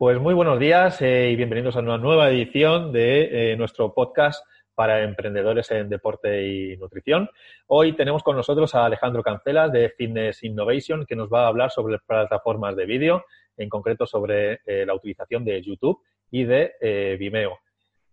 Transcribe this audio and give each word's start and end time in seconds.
Pues 0.00 0.18
muy 0.18 0.32
buenos 0.32 0.58
días 0.58 1.02
eh, 1.02 1.28
y 1.30 1.36
bienvenidos 1.36 1.76
a 1.76 1.80
una 1.80 1.98
nueva 1.98 2.30
edición 2.30 2.90
de 2.90 3.52
eh, 3.52 3.56
nuestro 3.58 3.92
podcast 3.92 4.42
para 4.74 5.02
emprendedores 5.02 5.70
en 5.72 5.90
deporte 5.90 6.42
y 6.48 6.74
nutrición. 6.78 7.28
Hoy 7.66 7.94
tenemos 7.94 8.22
con 8.22 8.34
nosotros 8.34 8.74
a 8.74 8.86
Alejandro 8.86 9.22
Cancelas 9.22 9.70
de 9.70 9.90
Fitness 9.90 10.42
Innovation 10.42 11.04
que 11.04 11.16
nos 11.16 11.30
va 11.30 11.44
a 11.44 11.48
hablar 11.48 11.70
sobre 11.70 11.98
plataformas 11.98 12.76
de 12.76 12.86
vídeo, 12.86 13.26
en 13.58 13.68
concreto 13.68 14.06
sobre 14.06 14.60
eh, 14.64 14.86
la 14.86 14.94
utilización 14.94 15.44
de 15.44 15.60
YouTube 15.60 16.00
y 16.30 16.44
de 16.44 17.16
Vimeo. 17.20 17.58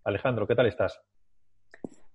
Alejandro, 0.03 0.45
¿qué 0.45 0.55
tal 0.55 0.65
estás? 0.65 1.01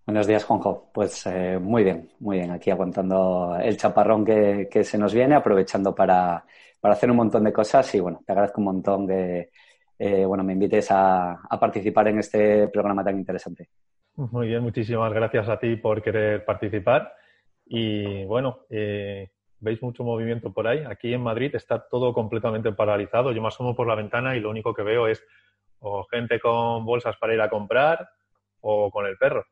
Buenos 0.04 0.26
días, 0.26 0.44
Juanjo. 0.44 0.90
Pues 0.92 1.26
muy 1.62 1.82
bien, 1.82 2.10
muy 2.18 2.36
bien. 2.36 2.50
Aquí 2.50 2.70
aguantando 2.70 3.56
el 3.58 3.78
chaparrón 3.78 4.22
que, 4.22 4.68
que 4.70 4.84
se 4.84 4.98
nos 4.98 5.14
viene, 5.14 5.34
aprovechando 5.34 5.94
para, 5.94 6.44
para 6.82 6.94
hacer 6.94 7.08
un 7.12 7.16
montón 7.16 7.44
de 7.44 7.52
cosas 7.52 7.94
y 7.94 8.00
bueno, 8.00 8.22
te 8.26 8.32
agradezco 8.32 8.60
un 8.60 8.64
montón 8.64 9.06
que 9.06 9.50
eh, 10.00 10.24
bueno, 10.24 10.42
me 10.42 10.54
invites 10.54 10.88
a, 10.90 11.40
participar 11.60 12.08
en 12.08 12.18
este 12.18 12.66
programa 12.66 13.04
tan 13.04 13.16
interesante. 13.16 13.68
Muy 14.16 14.48
bien, 14.48 14.64
muchísimas 14.64 15.12
gracias 15.12 15.48
a 15.48 15.60
ti 15.60 15.76
por 15.76 16.02
querer 16.02 16.44
participar. 16.44 17.14
Y 17.66 18.24
bueno, 18.24 18.66
eh, 18.68 19.30
veis 19.60 19.80
mucho 19.80 20.02
movimiento 20.02 20.52
por 20.52 20.66
ahí. 20.66 20.82
Aquí 20.84 21.14
en 21.14 21.22
Madrid 21.22 21.54
está 21.54 21.86
todo 21.88 22.12
completamente 22.12 22.72
paralizado. 22.72 23.30
Yo 23.30 23.40
me 23.40 23.46
asomo 23.46 23.76
por 23.76 23.86
la 23.86 23.94
ventana 23.94 24.36
y 24.36 24.40
lo 24.40 24.50
único 24.50 24.74
que 24.74 24.82
veo 24.82 25.06
es 25.06 25.24
o 25.78 26.02
gente 26.10 26.40
con 26.40 26.84
bolsas 26.84 27.16
para 27.16 27.34
ir 27.34 27.40
a 27.40 27.48
comprar 27.48 28.08
o 28.60 28.90
con 28.90 29.06
el 29.06 29.16
perro. 29.16 29.44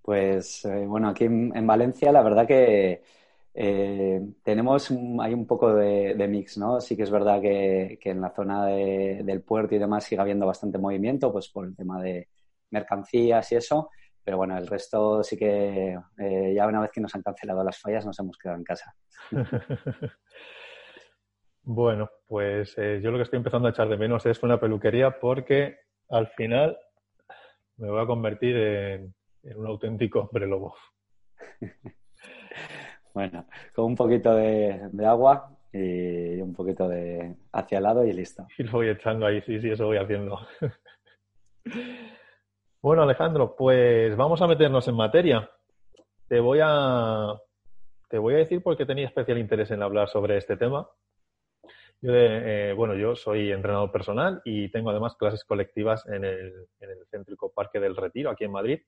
Pues 0.00 0.64
eh, 0.64 0.86
bueno, 0.86 1.08
aquí 1.08 1.24
en, 1.24 1.66
Valencia 1.66 2.12
la 2.12 2.22
verdad 2.22 2.46
que 2.46 3.02
eh, 3.56 4.20
tenemos, 4.42 4.90
hay 4.90 5.32
un 5.32 5.46
poco 5.46 5.72
de, 5.72 6.26
mix, 6.28 6.58
¿no? 6.58 6.80
Sí 6.80 6.96
que 6.96 7.04
es 7.04 7.10
verdad 7.10 7.40
que, 7.40 7.98
en 8.02 8.20
la 8.20 8.34
zona 8.34 8.66
del 8.66 9.42
puerto 9.42 9.74
y 9.74 9.78
demás 9.78 10.04
sigue 10.04 10.20
habiendo 10.20 10.46
bastante 10.46 10.78
movimiento, 10.78 11.32
pues 11.32 11.48
por 11.48 11.64
el 11.64 11.76
tema 11.76 12.02
de 12.02 12.28
mercancías 12.70 13.52
y 13.52 13.56
eso, 13.56 13.90
pero 14.24 14.38
bueno, 14.38 14.58
el 14.58 14.66
resto 14.66 15.22
sí 15.22 15.36
que 15.36 15.96
eh, 16.18 16.52
ya 16.54 16.66
una 16.66 16.80
vez 16.80 16.90
que 16.90 17.00
nos 17.00 17.14
han 17.14 17.22
cancelado 17.22 17.62
las 17.62 17.78
fallas 17.78 18.04
nos 18.04 18.18
hemos 18.18 18.36
quedado 18.36 18.58
en 18.58 18.64
casa. 18.64 18.92
bueno, 21.62 22.10
pues 22.26 22.76
eh, 22.76 23.00
yo 23.00 23.12
lo 23.12 23.18
que 23.18 23.22
estoy 23.22 23.36
empezando 23.36 23.68
a 23.68 23.70
echar 23.70 23.88
de 23.88 23.96
menos 23.96 24.26
es 24.26 24.42
una 24.42 24.58
peluquería 24.58 25.20
porque 25.20 25.78
al 26.08 26.26
final 26.28 26.76
me 27.76 27.88
voy 27.88 28.02
a 28.02 28.06
convertir 28.06 28.56
en, 28.56 29.14
en 29.44 29.58
un 29.58 29.66
auténtico 29.66 30.22
hombre 30.22 30.48
lobo. 30.48 30.74
Bueno, 33.14 33.46
con 33.72 33.84
un 33.84 33.94
poquito 33.94 34.34
de, 34.34 34.90
agua 35.06 35.48
y 35.72 36.40
un 36.40 36.52
poquito 36.52 36.88
de 36.88 37.36
hacia 37.52 37.78
el 37.78 37.84
lado 37.84 38.04
y 38.04 38.12
listo. 38.12 38.46
Y 38.58 38.64
lo 38.64 38.72
voy 38.72 38.88
echando 38.88 39.24
ahí, 39.24 39.40
sí, 39.42 39.60
sí, 39.60 39.70
eso 39.70 39.86
voy 39.86 39.98
haciendo. 39.98 40.40
bueno, 42.82 43.04
Alejandro, 43.04 43.54
pues 43.56 44.16
vamos 44.16 44.42
a 44.42 44.48
meternos 44.48 44.88
en 44.88 44.96
materia. 44.96 45.48
Te 46.26 46.40
voy 46.40 46.58
a, 46.60 47.34
te 48.08 48.18
voy 48.18 48.34
a 48.34 48.38
decir 48.38 48.60
por 48.62 48.76
qué 48.76 48.84
tenía 48.84 49.06
especial 49.06 49.38
interés 49.38 49.70
en 49.70 49.82
hablar 49.82 50.08
sobre 50.08 50.36
este 50.36 50.56
tema. 50.56 50.88
Yo, 52.00 52.12
eh, 52.12 52.72
bueno, 52.72 52.96
yo 52.96 53.14
soy 53.14 53.52
entrenador 53.52 53.92
personal 53.92 54.42
y 54.44 54.70
tengo 54.70 54.90
además 54.90 55.14
clases 55.14 55.44
colectivas 55.44 56.04
en 56.08 56.24
el 56.24 56.66
Céntrico 57.10 57.52
Parque 57.52 57.78
del 57.78 57.96
Retiro, 57.96 58.30
aquí 58.30 58.44
en 58.44 58.52
Madrid 58.52 58.80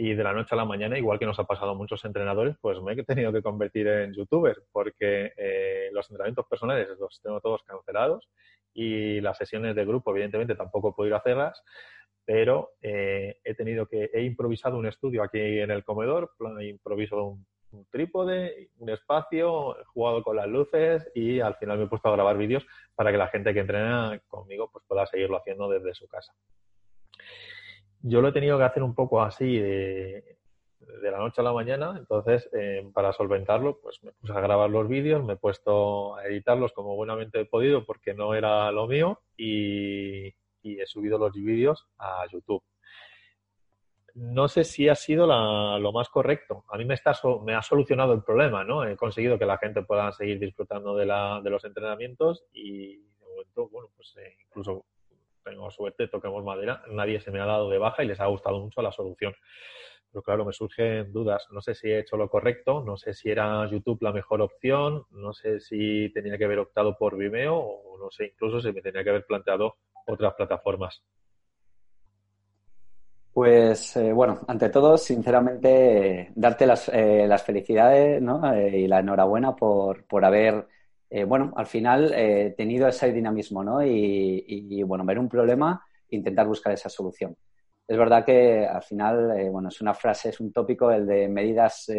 y 0.00 0.14
de 0.14 0.22
la 0.22 0.32
noche 0.32 0.50
a 0.54 0.56
la 0.56 0.64
mañana, 0.64 0.96
igual 0.96 1.18
que 1.18 1.26
nos 1.26 1.40
ha 1.40 1.44
pasado 1.44 1.72
a 1.72 1.74
muchos 1.74 2.04
entrenadores, 2.04 2.54
pues 2.60 2.80
me 2.80 2.92
he 2.92 3.02
tenido 3.02 3.32
que 3.32 3.42
convertir 3.42 3.88
en 3.88 4.14
youtuber 4.14 4.56
porque 4.70 5.32
eh, 5.36 5.88
los 5.92 6.08
entrenamientos 6.08 6.46
personales 6.46 6.86
los 7.00 7.20
tengo 7.20 7.40
todos 7.40 7.64
cancelados 7.64 8.28
y 8.72 9.20
las 9.20 9.36
sesiones 9.36 9.74
de 9.74 9.84
grupo, 9.84 10.12
evidentemente, 10.12 10.54
tampoco 10.54 11.04
ir 11.04 11.14
a 11.14 11.16
hacerlas, 11.16 11.64
pero 12.24 12.74
eh, 12.80 13.40
he 13.42 13.54
tenido 13.56 13.88
que, 13.88 14.08
he 14.14 14.22
improvisado 14.22 14.78
un 14.78 14.86
estudio 14.86 15.24
aquí 15.24 15.40
en 15.40 15.72
el 15.72 15.82
comedor, 15.82 16.30
improviso 16.60 17.24
un, 17.24 17.46
un 17.72 17.84
trípode, 17.86 18.70
un 18.78 18.90
espacio, 18.90 19.80
he 19.80 19.84
jugado 19.86 20.22
con 20.22 20.36
las 20.36 20.46
luces 20.46 21.10
y 21.12 21.40
al 21.40 21.56
final 21.56 21.76
me 21.76 21.84
he 21.86 21.88
puesto 21.88 22.08
a 22.08 22.12
grabar 22.12 22.38
vídeos 22.38 22.64
para 22.94 23.10
que 23.10 23.18
la 23.18 23.26
gente 23.26 23.52
que 23.52 23.60
entrena 23.60 24.22
conmigo 24.28 24.70
pues 24.70 24.84
pueda 24.86 25.06
seguirlo 25.06 25.38
haciendo 25.38 25.68
desde 25.68 25.92
su 25.92 26.06
casa 26.06 26.32
yo 28.02 28.20
lo 28.20 28.28
he 28.28 28.32
tenido 28.32 28.58
que 28.58 28.64
hacer 28.64 28.82
un 28.82 28.94
poco 28.94 29.22
así 29.22 29.58
de, 29.58 30.38
la 31.02 31.18
noche 31.18 31.40
a 31.40 31.44
la 31.44 31.52
mañana, 31.52 31.94
entonces 31.98 32.48
eh, 32.52 32.88
para 32.92 33.12
solventarlo 33.12 33.78
pues 33.80 34.02
me 34.02 34.12
puse 34.12 34.32
a 34.32 34.40
grabar 34.40 34.70
los 34.70 34.88
vídeos, 34.88 35.24
me 35.24 35.34
he 35.34 35.36
puesto 35.36 36.16
a 36.16 36.24
editarlos 36.26 36.72
como 36.72 36.96
buenamente 36.96 37.40
he 37.40 37.44
podido 37.44 37.84
porque 37.84 38.14
no 38.14 38.34
era 38.34 38.70
lo 38.72 38.86
mío 38.86 39.20
y, 39.36 40.34
he 40.62 40.86
subido 40.86 41.16
los 41.16 41.32
vídeos 41.32 41.88
a 41.96 42.26
YouTube. 42.30 42.62
No 44.14 44.48
sé 44.48 44.64
si 44.64 44.86
ha 44.90 44.94
sido 44.94 45.26
lo 45.26 45.92
más 45.92 46.10
correcto. 46.10 46.64
A 46.68 46.76
mí 46.76 46.84
me, 46.84 46.92
está, 46.92 47.14
me 47.42 47.54
ha 47.54 47.62
solucionado 47.62 48.12
el 48.12 48.22
problema, 48.22 48.64
¿no? 48.64 48.84
He 48.84 48.94
conseguido 48.94 49.38
que 49.38 49.46
la 49.46 49.56
gente 49.56 49.82
pueda 49.82 50.12
seguir 50.12 50.38
disfrutando 50.38 50.94
de, 50.94 51.06
la, 51.06 51.40
de 51.42 51.48
los 51.48 51.64
entrenamientos 51.64 52.44
y 52.52 52.98
de 52.98 53.26
momento, 53.26 53.68
bueno, 53.70 53.88
pues 53.96 54.14
eh, 54.18 54.36
incluso 54.44 54.84
tengo 55.48 55.70
suerte, 55.70 56.08
toquemos 56.08 56.44
madera, 56.44 56.82
nadie 56.90 57.20
se 57.20 57.30
me 57.30 57.40
ha 57.40 57.46
dado 57.46 57.68
de 57.70 57.78
baja 57.78 58.02
y 58.04 58.06
les 58.06 58.20
ha 58.20 58.26
gustado 58.26 58.60
mucho 58.60 58.82
la 58.82 58.92
solución. 58.92 59.34
Pero 60.10 60.22
claro, 60.22 60.44
me 60.44 60.52
surgen 60.52 61.12
dudas. 61.12 61.46
No 61.50 61.60
sé 61.60 61.74
si 61.74 61.88
he 61.88 62.00
hecho 62.00 62.16
lo 62.16 62.28
correcto, 62.30 62.82
no 62.82 62.96
sé 62.96 63.12
si 63.12 63.30
era 63.30 63.68
YouTube 63.70 64.02
la 64.02 64.12
mejor 64.12 64.40
opción, 64.40 65.04
no 65.10 65.32
sé 65.32 65.60
si 65.60 66.10
tenía 66.12 66.38
que 66.38 66.44
haber 66.44 66.60
optado 66.60 66.96
por 66.96 67.16
Vimeo 67.16 67.56
o 67.56 67.98
no 67.98 68.10
sé 68.10 68.26
incluso 68.26 68.60
si 68.60 68.72
me 68.72 68.80
tenía 68.80 69.04
que 69.04 69.10
haber 69.10 69.26
planteado 69.26 69.76
otras 70.06 70.34
plataformas. 70.34 71.02
Pues 73.32 73.96
eh, 73.96 74.12
bueno, 74.12 74.40
ante 74.48 74.68
todo, 74.68 74.96
sinceramente, 74.96 76.32
darte 76.34 76.66
las, 76.66 76.88
eh, 76.88 77.26
las 77.28 77.42
felicidades 77.42 78.20
eh, 78.20 78.70
y 78.78 78.88
la 78.88 78.98
enhorabuena 78.98 79.54
por, 79.54 80.04
por 80.06 80.24
haber 80.24 80.66
eh, 81.10 81.24
bueno, 81.24 81.52
al 81.56 81.66
final 81.66 82.12
eh, 82.14 82.54
tenido 82.56 82.86
ese 82.86 83.12
dinamismo, 83.12 83.64
¿no? 83.64 83.84
Y, 83.84 84.82
bueno, 84.82 85.04
ver 85.04 85.18
un 85.18 85.28
problema 85.28 85.82
intentar 86.10 86.46
buscar 86.46 86.72
esa 86.72 86.88
solución. 86.88 87.36
Es 87.86 87.96
verdad 87.96 88.24
que 88.24 88.66
al 88.66 88.82
final, 88.82 89.38
eh, 89.38 89.48
bueno, 89.48 89.68
es 89.68 89.80
una 89.80 89.94
frase, 89.94 90.28
es 90.28 90.40
un 90.40 90.52
tópico, 90.52 90.90
el 90.90 91.06
de 91.06 91.28
medidas, 91.28 91.90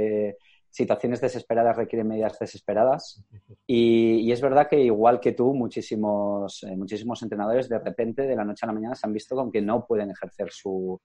situaciones 0.70 1.20
desesperadas 1.20 1.76
requieren 1.76 2.08
medidas 2.08 2.38
desesperadas. 2.38 3.24
Y, 3.66 4.32
es 4.32 4.42
verdad 4.42 4.68
que 4.68 4.80
igual 4.80 5.20
que 5.20 5.32
tú, 5.32 5.56
muchísimos, 5.56 6.64
muchísimos 6.76 7.24
entrenadores 7.24 7.68
de 7.68 7.80
repente, 7.80 8.28
de 8.28 8.36
la 8.36 8.46
noche 8.46 8.66
a 8.66 8.68
la 8.68 8.74
mañana, 8.74 8.96
se 8.96 9.08
han 9.08 9.14
visto 9.14 9.36
con 9.36 9.52
que 9.52 9.62
no 9.62 9.86
pueden 9.88 10.12
ejercer 10.12 10.52
su, 10.52 11.02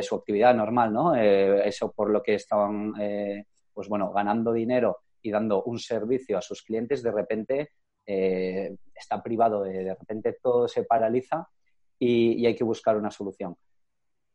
su 0.00 0.14
actividad 0.14 0.54
normal, 0.54 0.92
¿no? 0.94 1.14
eso 1.14 1.92
por 1.92 2.08
lo 2.08 2.22
que 2.22 2.36
estaban, 2.36 2.94
pues 3.74 3.88
bueno, 3.88 4.10
ganando 4.10 4.52
dinero 4.54 5.03
y 5.24 5.30
dando 5.30 5.62
un 5.64 5.78
servicio 5.78 6.36
a 6.36 6.42
sus 6.42 6.62
clientes, 6.62 7.02
de 7.02 7.10
repente 7.10 7.70
eh, 8.06 8.76
está 8.94 9.22
privado, 9.22 9.62
de, 9.62 9.82
de, 9.82 9.94
repente 9.94 10.36
todo 10.40 10.68
se 10.68 10.84
paraliza 10.84 11.48
y, 11.98 12.44
hay 12.44 12.54
que 12.54 12.62
buscar 12.62 12.96
una 12.96 13.10
solución. 13.10 13.56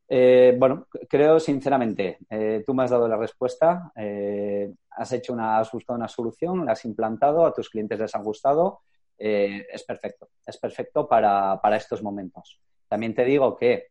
Eh, 0.07 0.55
bueno, 0.57 0.87
creo 1.07 1.39
sinceramente, 1.39 2.17
eh, 2.27 2.63
tú 2.65 2.73
me 2.73 2.83
has 2.83 2.89
dado 2.89 3.07
la 3.07 3.17
respuesta, 3.17 3.91
has 3.93 5.11
hecho 5.13 5.33
una, 5.33 5.59
has 5.59 5.71
buscado 5.71 5.97
una 5.97 6.07
solución, 6.07 6.65
la 6.65 6.71
has 6.71 6.83
implantado, 6.85 7.45
a 7.45 7.53
tus 7.53 7.69
clientes 7.69 7.99
les 7.99 8.15
ha 8.15 8.19
gustado, 8.19 8.81
es 9.15 9.83
perfecto, 9.83 10.29
es 10.43 10.57
perfecto 10.57 11.07
para, 11.07 11.59
estos 11.75 12.01
momentos. 12.01 12.59
También 12.87 13.13
te 13.13 13.23
digo 13.23 13.55
que, 13.55 13.89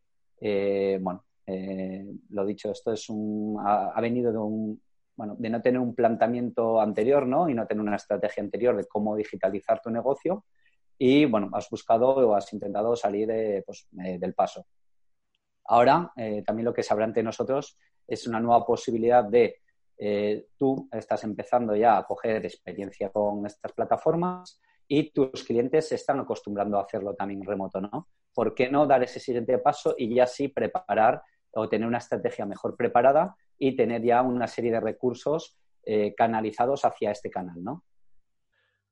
bueno, 1.00 1.24
lo 2.30 2.44
dicho, 2.44 2.72
esto 2.72 2.92
es 2.92 3.08
un, 3.08 3.56
ha, 3.64 4.00
venido 4.00 4.32
de 4.32 4.38
un, 4.38 4.82
bueno, 5.18 5.34
de 5.36 5.50
no 5.50 5.60
tener 5.60 5.80
un 5.80 5.96
planteamiento 5.96 6.80
anterior, 6.80 7.26
¿no? 7.26 7.48
Y 7.48 7.54
no 7.54 7.66
tener 7.66 7.82
una 7.82 7.96
estrategia 7.96 8.40
anterior 8.40 8.76
de 8.76 8.84
cómo 8.84 9.16
digitalizar 9.16 9.82
tu 9.82 9.90
negocio. 9.90 10.44
Y, 10.96 11.24
bueno, 11.24 11.50
has 11.54 11.68
buscado 11.68 12.10
o 12.10 12.36
has 12.36 12.52
intentado 12.52 12.94
salir 12.94 13.28
pues, 13.66 13.88
eh, 14.04 14.16
del 14.16 14.34
paso. 14.34 14.64
Ahora, 15.64 16.12
eh, 16.14 16.44
también 16.46 16.66
lo 16.66 16.72
que 16.72 16.84
se 16.84 16.94
ante 16.94 17.20
nosotros 17.20 17.76
es 18.06 18.28
una 18.28 18.38
nueva 18.38 18.64
posibilidad 18.64 19.24
de 19.24 19.56
eh, 19.98 20.46
tú 20.56 20.88
estás 20.92 21.24
empezando 21.24 21.74
ya 21.74 21.98
a 21.98 22.04
coger 22.04 22.46
experiencia 22.46 23.10
con 23.10 23.44
estas 23.44 23.72
plataformas 23.72 24.60
y 24.86 25.10
tus 25.10 25.42
clientes 25.42 25.88
se 25.88 25.96
están 25.96 26.20
acostumbrando 26.20 26.78
a 26.78 26.82
hacerlo 26.82 27.14
también 27.14 27.44
remoto, 27.44 27.80
¿no? 27.80 28.06
¿Por 28.32 28.54
qué 28.54 28.70
no 28.70 28.86
dar 28.86 29.02
ese 29.02 29.18
siguiente 29.18 29.58
paso 29.58 29.96
y 29.98 30.14
ya 30.14 30.28
sí 30.28 30.46
preparar 30.46 31.20
o 31.50 31.68
tener 31.68 31.88
una 31.88 31.98
estrategia 31.98 32.46
mejor 32.46 32.76
preparada 32.76 33.34
y 33.58 33.76
tener 33.76 34.02
ya 34.02 34.22
una 34.22 34.46
serie 34.46 34.70
de 34.72 34.80
recursos 34.80 35.58
eh, 35.84 36.14
canalizados 36.14 36.84
hacia 36.84 37.10
este 37.10 37.30
canal, 37.30 37.62
¿no? 37.62 37.84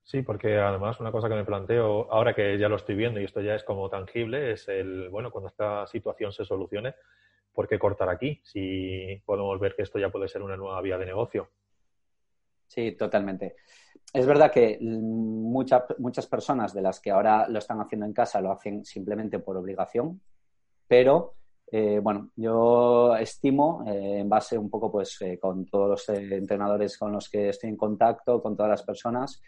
Sí, 0.03 0.23
porque 0.23 0.57
además 0.57 1.01
una 1.01 1.11
cosa 1.11 1.29
que 1.29 1.35
me 1.35 1.45
planteo, 1.45 2.11
ahora 2.13 2.33
que 2.33 2.59
ya 2.59 2.69
lo 2.69 2.77
estoy 2.77 2.95
viendo 2.95 3.21
y 3.21 3.25
esto 3.25 3.41
ya 3.41 3.57
es 3.57 3.65
como 3.65 3.91
tangible, 3.91 4.53
es 4.53 4.69
el, 4.69 5.09
bueno, 5.11 5.33
cuando 5.33 5.49
esta 5.49 5.87
situación 5.89 6.31
se 6.31 6.45
solucione, 6.45 6.95
¿por 7.53 7.67
qué 7.67 7.79
cortar 7.79 8.09
aquí? 8.09 8.41
Si 8.45 9.21
podemos 9.25 9.59
ver 9.59 9.75
que 9.75 9.83
esto 9.83 9.99
ya 9.99 10.11
puede 10.11 10.29
ser 10.29 10.43
una 10.43 10.57
nueva 10.57 10.81
vía 10.81 10.97
de 10.97 11.07
negocio. 11.07 11.51
Sí, 12.69 12.93
totalmente. 12.93 13.57
Es 14.13 14.27
verdad 14.27 14.53
que 14.53 14.79
muchas 14.81 16.27
personas 16.29 16.73
de 16.73 16.83
las 16.83 17.01
que 17.01 17.11
ahora 17.11 17.49
lo 17.49 17.59
están 17.59 17.81
haciendo 17.81 18.07
en 18.07 18.13
casa 18.13 18.41
lo 18.41 18.53
hacen 18.53 18.85
simplemente 18.85 19.41
por 19.41 19.57
obligación, 19.57 20.21
pero 20.87 21.35
eh, 21.69 21.99
bueno, 22.01 22.31
yo 22.37 23.17
estimo, 23.17 23.85
eh, 23.87 24.21
en 24.21 24.29
base 24.29 24.57
un 24.57 24.71
poco 24.71 24.91
pues 24.91 25.21
eh, 25.23 25.39
con 25.39 25.67
todos 25.67 25.89
los 25.89 26.09
entrenadores 26.09 26.97
con 26.97 27.13
los 27.13 27.29
que 27.29 27.49
estoy 27.49 27.71
en 27.71 27.77
contacto, 27.77 28.41
con 28.41 28.57
todas 28.57 28.71
las 28.71 28.83
personas, 28.85 29.43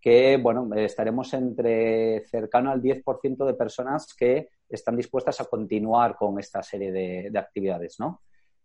que 0.00 0.38
bueno, 0.38 0.70
estaremos 0.74 1.34
entre 1.34 2.24
cercano 2.26 2.70
al 2.70 2.80
10% 2.80 3.44
de 3.44 3.54
personas 3.54 4.14
que 4.14 4.48
están 4.68 4.96
dispuestas 4.96 5.40
a 5.40 5.44
continuar 5.44 6.16
con 6.16 6.38
esta 6.38 6.62
serie 6.62 6.90
de, 6.90 7.38
actividades, 7.38 7.98
¿no? 7.98 8.22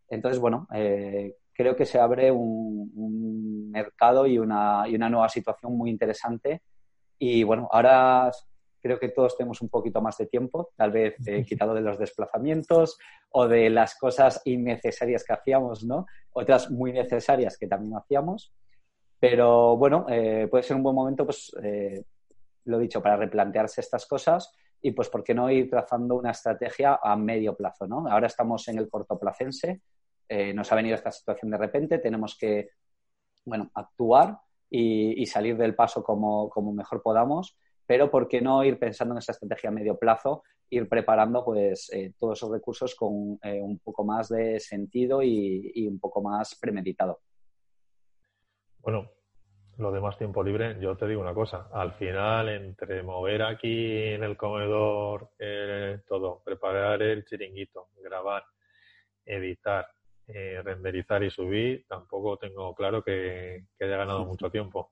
Entonces, 0.08 0.40
bueno, 0.40 0.68
creo 0.70 1.76
que 1.76 1.86
se 1.86 2.00
abre 2.00 2.32
un, 2.32 3.72
mercado 3.72 4.28
y 4.28 4.38
una, 4.38 4.84
y 4.88 4.94
una, 4.94 5.10
nueva 5.10 5.28
situación 5.28 5.76
muy 5.76 5.90
interesante. 5.90 6.62
Y 7.18 7.44
bueno, 7.44 7.68
ahora 7.72 8.30
creo 8.84 9.00
que 9.00 9.10
todos 9.10 9.36
tenemos 9.36 9.62
un 9.62 9.70
poquito 9.70 10.02
más 10.02 10.18
de 10.18 10.28
tiempo, 10.28 10.72
tal 10.76 10.92
vez 10.92 11.16
eh, 11.26 11.44
quitado 11.44 11.74
de 11.74 11.82
los 11.82 11.98
desplazamientos 11.98 13.00
o 13.32 13.48
de 13.48 13.72
las 13.72 13.96
cosas 13.98 14.42
innecesarias 14.46 15.24
que 15.24 15.34
hacíamos, 15.34 15.84
¿no? 15.84 16.06
Otras 16.34 16.70
muy 16.70 16.94
necesarias 16.94 17.58
que 17.58 17.68
también 17.68 17.96
hacíamos. 17.98 18.54
Pero 19.20 19.78
bueno, 19.78 20.06
eh, 20.10 20.48
puede 20.52 20.64
ser 20.64 20.76
un 20.76 20.84
buen 20.84 20.96
momento, 20.96 21.26
pues, 21.26 21.52
lo 22.66 22.78
dicho, 22.78 23.02
para 23.02 23.18
replantearse 23.18 23.82
estas 23.82 24.06
cosas 24.06 24.54
y 24.84 24.92
pues 24.92 25.10
por 25.10 25.24
qué 25.24 25.34
no 25.34 25.50
ir 25.50 25.70
trazando 25.70 26.16
una 26.16 26.32
estrategia 26.32 27.00
a 27.02 27.16
medio 27.16 27.56
plazo, 27.56 27.88
¿no? 27.88 28.06
Ahora 28.10 28.28
estamos 28.28 28.68
en 28.68 28.78
el 28.78 28.90
cortoplacense, 28.90 29.82
eh, 30.28 30.54
nos 30.54 30.72
ha 30.72 30.76
venido 30.76 30.96
esta 30.96 31.10
situación 31.10 31.52
de 31.52 31.58
repente, 31.58 32.00
tenemos 32.00 32.38
que, 32.38 32.72
bueno, 33.46 33.72
actuar 33.74 34.40
y, 34.70 35.26
salir 35.26 35.56
del 35.56 35.74
paso 35.76 36.04
como, 36.04 36.52
mejor 36.74 37.02
podamos, 37.02 37.58
pero 37.86 38.10
por 38.10 38.28
qué 38.28 38.42
no 38.42 38.64
ir 38.64 38.80
pensando 38.80 39.14
en 39.14 39.20
esa 39.20 39.34
estrategia 39.34 39.70
a 39.70 39.74
medio 39.74 39.98
plazo, 39.98 40.44
ir 40.70 40.88
preparando 40.90 41.44
pues 41.44 41.90
eh, 41.94 42.14
todos 42.18 42.40
esos 42.40 42.52
recursos 42.52 42.96
con 42.96 43.40
eh, 43.44 43.62
un 43.62 43.80
poco 43.80 44.04
más 44.04 44.30
de 44.30 44.60
sentido 44.60 45.22
y, 45.22 45.88
un 45.88 46.00
poco 46.00 46.22
más 46.22 46.58
premeditado. 46.60 47.20
Bueno, 48.80 49.10
lo 49.78 49.92
demás 49.92 50.18
tiempo 50.18 50.44
libre, 50.44 50.78
yo 50.80 50.96
te 50.98 51.08
digo 51.08 51.22
una 51.22 51.34
cosa, 51.34 51.70
al 51.72 51.94
final 51.94 52.50
entre 52.50 53.04
mover 53.04 53.44
aquí 53.44 53.98
en 53.98 54.24
el 54.24 54.38
comedor 54.38 55.32
eh, 55.40 56.00
todo, 56.08 56.42
preparar 56.44 57.02
el 57.02 57.26
chiringuito, 57.26 57.90
grabar, 58.04 58.44
editar, 59.26 59.88
eh, 60.28 60.62
renderizar 60.64 61.22
y 61.24 61.30
subir, 61.30 61.86
tampoco 61.88 62.38
tengo 62.38 62.74
claro 62.74 63.04
que, 63.04 63.66
haya 63.80 63.98
ganado 63.98 64.26
mucho 64.26 64.50
tiempo. 64.50 64.92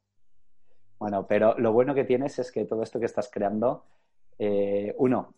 Bueno, 1.01 1.25
pero 1.25 1.57
lo 1.57 1.73
bueno 1.73 1.95
que 1.95 2.03
tienes 2.03 2.37
es 2.37 2.51
que 2.51 2.65
todo 2.65 2.83
esto 2.83 2.99
que 2.99 3.07
estás 3.07 3.27
creando, 3.33 3.85
eh, 4.37 4.93
uno, 4.99 5.33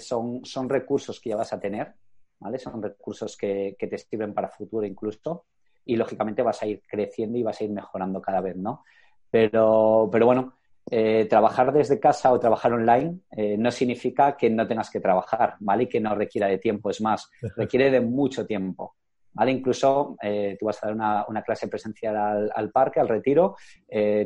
son, 0.00 0.44
son 0.44 0.68
recursos 0.68 1.20
que 1.20 1.30
ya 1.30 1.36
vas 1.36 1.52
a 1.52 1.60
tener, 1.60 1.94
¿vale? 2.40 2.58
Son 2.58 2.82
recursos 2.82 3.36
que, 3.36 3.76
que 3.78 3.86
te 3.86 3.98
sirven 3.98 4.34
para 4.34 4.48
futuro 4.48 4.84
incluso 4.84 5.44
y 5.84 5.94
lógicamente 5.94 6.42
vas 6.42 6.60
a 6.60 6.66
ir 6.66 6.82
creciendo 6.84 7.38
y 7.38 7.44
vas 7.44 7.60
a 7.60 7.64
ir 7.64 7.70
mejorando 7.70 8.20
cada 8.20 8.40
vez, 8.40 8.56
¿no? 8.56 8.82
Pero, 9.30 10.08
pero 10.10 10.26
bueno, 10.26 10.54
eh, 10.90 11.26
trabajar 11.30 11.72
desde 11.72 12.00
casa 12.00 12.32
o 12.32 12.40
trabajar 12.40 12.72
online 12.72 13.20
eh, 13.30 13.56
no 13.56 13.70
significa 13.70 14.36
que 14.36 14.50
no 14.50 14.66
tengas 14.66 14.90
que 14.90 15.00
trabajar, 15.00 15.54
¿vale? 15.60 15.84
Y 15.84 15.88
que 15.88 16.00
no 16.00 16.14
requiera 16.14 16.48
de 16.48 16.58
tiempo, 16.58 16.90
es 16.90 17.00
más, 17.00 17.30
requiere 17.56 17.90
de 17.90 18.00
mucho 18.00 18.44
tiempo. 18.44 18.96
¿Vale? 19.36 19.52
Incluso 19.52 20.16
eh, 20.22 20.56
tú 20.58 20.66
vas 20.66 20.82
a 20.82 20.86
dar 20.86 21.24
una, 21.28 21.42
clase 21.42 21.68
presencial 21.68 22.50
al, 22.54 22.70
parque, 22.70 23.00
al 23.00 23.08
retiro, 23.08 23.54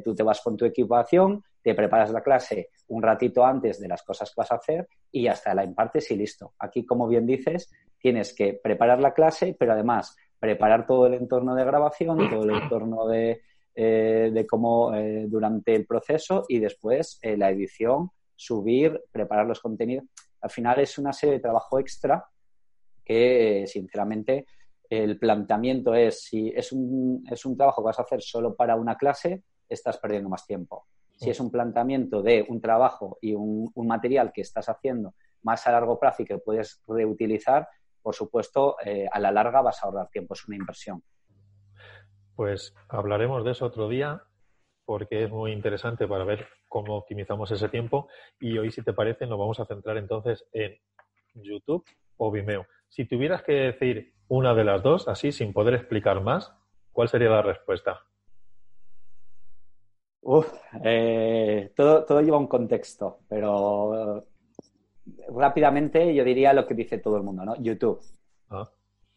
tú 0.05 0.15
te 0.15 0.23
vas 0.23 0.41
con 0.41 0.57
tu 0.57 0.65
equipación, 0.65 1.43
te 1.62 1.75
preparas 1.75 2.11
la 2.11 2.23
clase 2.23 2.71
un 2.91 3.03
ratito 3.03 3.45
antes 3.45 3.81
de 3.81 3.89
las 3.89 4.03
cosas 4.03 4.31
que 4.31 4.41
vas 4.41 4.53
a 4.53 4.57
hacer 4.57 4.89
y 5.11 5.27
hasta 5.27 5.55
la 5.55 5.65
impartes 5.65 6.11
y 6.11 6.17
listo. 6.17 6.55
Aquí, 6.59 6.85
como 6.85 7.07
bien 7.07 7.27
dices, 7.27 7.71
tienes 7.99 8.35
que 8.35 8.55
preparar 8.55 9.01
la 9.01 9.15
clase, 9.15 9.57
pero 9.59 9.73
además 9.73 10.17
preparar 10.39 10.87
todo 10.87 11.07
el 11.07 11.15
entorno 11.15 11.55
de 11.55 11.65
grabación, 11.65 12.31
todo 12.31 12.45
el 12.45 12.63
entorno 12.63 13.06
de, 13.06 13.43
eh, 13.75 14.47
cómo 14.49 14.95
eh, 14.95 15.27
durante 15.29 15.75
el 15.75 15.87
proceso 15.87 16.45
y 16.49 16.59
después 16.59 17.19
eh, 17.23 17.37
la 17.37 17.51
edición, 17.51 18.11
subir, 18.35 19.03
preparar 19.13 19.47
los 19.47 19.61
contenidos. 19.61 20.06
Al 20.41 20.51
final 20.51 20.81
es 20.81 20.99
una 20.99 21.13
serie 21.13 21.35
de 21.35 21.41
trabajo 21.41 21.79
extra 21.79 22.25
que, 23.05 23.65
sinceramente, 23.67 24.47
el 24.91 25.19
planteamiento 25.19 25.95
es, 25.95 26.25
si 26.25 26.49
es 26.49 26.73
un, 26.73 27.25
es 27.31 27.47
un 27.47 27.57
trabajo 27.57 27.81
que 27.81 27.87
vas 27.87 27.99
a 28.01 28.03
hacer 28.03 28.21
solo 28.21 28.57
para 28.57 28.75
una 28.75 28.97
clase, 28.97 29.45
estás 29.69 29.99
perdiendo 29.99 30.29
más 30.29 30.47
tiempo. 30.47 30.87
Si 31.17 31.31
es 31.31 31.39
un 31.39 31.51
planteamiento 31.51 32.23
de 32.23 32.45
un 32.49 32.61
trabajo 32.61 33.19
y 33.21 33.35
un, 33.35 33.71
un 33.73 33.87
material 33.87 34.33
que 34.33 34.41
estás 34.41 34.69
haciendo 34.69 35.15
más 35.43 35.67
a 35.67 35.73
largo 35.73 35.99
plazo 35.99 36.23
y 36.23 36.27
que 36.27 36.39
puedes 36.39 36.83
reutilizar, 36.87 37.69
por 38.03 38.15
supuesto, 38.15 38.77
eh, 38.85 39.07
a 39.11 39.21
la 39.21 39.31
larga 39.31 39.63
vas 39.63 39.83
a 39.83 39.87
ahorrar 39.87 40.09
tiempo, 40.09 40.35
es 40.35 40.47
una 40.49 40.57
inversión. 40.57 41.03
Pues 42.35 42.75
hablaremos 42.89 43.45
de 43.45 43.53
eso 43.53 43.67
otro 43.67 43.89
día 43.89 44.23
porque 44.85 45.25
es 45.25 45.31
muy 45.31 45.53
interesante 45.53 46.09
para 46.09 46.25
ver 46.25 46.49
cómo 46.69 46.97
optimizamos 46.97 47.51
ese 47.53 47.69
tiempo 47.69 48.09
y 48.41 48.59
hoy, 48.59 48.73
si 48.73 48.83
te 48.83 48.93
parece, 48.93 49.27
nos 49.27 49.39
vamos 49.39 49.61
a 49.61 49.67
centrar 49.67 49.99
entonces 49.99 50.45
en 50.53 50.77
YouTube 51.35 51.85
o 52.17 52.31
Vimeo. 52.31 52.67
Si 52.91 53.05
tuvieras 53.07 53.43
que 53.43 53.53
decir 53.53 54.13
una 54.29 54.53
de 54.53 54.65
las 54.65 54.83
dos, 54.83 55.09
así, 55.09 55.33
sin 55.33 55.53
poder 55.53 55.75
explicar 55.75 56.21
más, 56.21 56.53
¿cuál 56.93 57.09
sería 57.09 57.31
la 57.31 57.43
respuesta? 57.43 58.01
Uf, 60.23 60.53
eh, 60.85 61.73
todo, 61.75 62.05
todo 62.05 62.21
lleva 62.21 62.37
un 62.37 62.47
contexto, 62.49 63.21
pero 63.29 64.27
rápidamente 65.29 66.15
yo 66.15 66.25
diría 66.25 66.53
lo 66.53 66.67
que 66.67 66.75
dice 66.75 66.99
todo 66.99 67.17
el 67.17 67.23
mundo, 67.23 67.44
¿no? 67.44 67.56
YouTube. 67.56 68.01
Ah. 68.51 68.69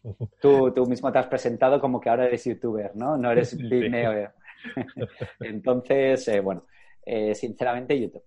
Tú, 0.40 0.70
tú, 0.72 0.86
mismo 0.86 1.10
te 1.10 1.18
has 1.18 1.28
presentado 1.28 1.80
como 1.80 1.98
que 1.98 2.10
ahora 2.10 2.26
eres 2.26 2.44
youtuber, 2.44 2.94
¿no? 2.94 3.16
No 3.16 3.30
eres 3.32 3.56
Vimeo. 3.56 4.30
Entonces, 5.40 6.28
eh, 6.28 6.40
bueno, 6.40 6.66
eh, 7.06 7.34
sinceramente 7.34 7.98
YouTube. 7.98 8.22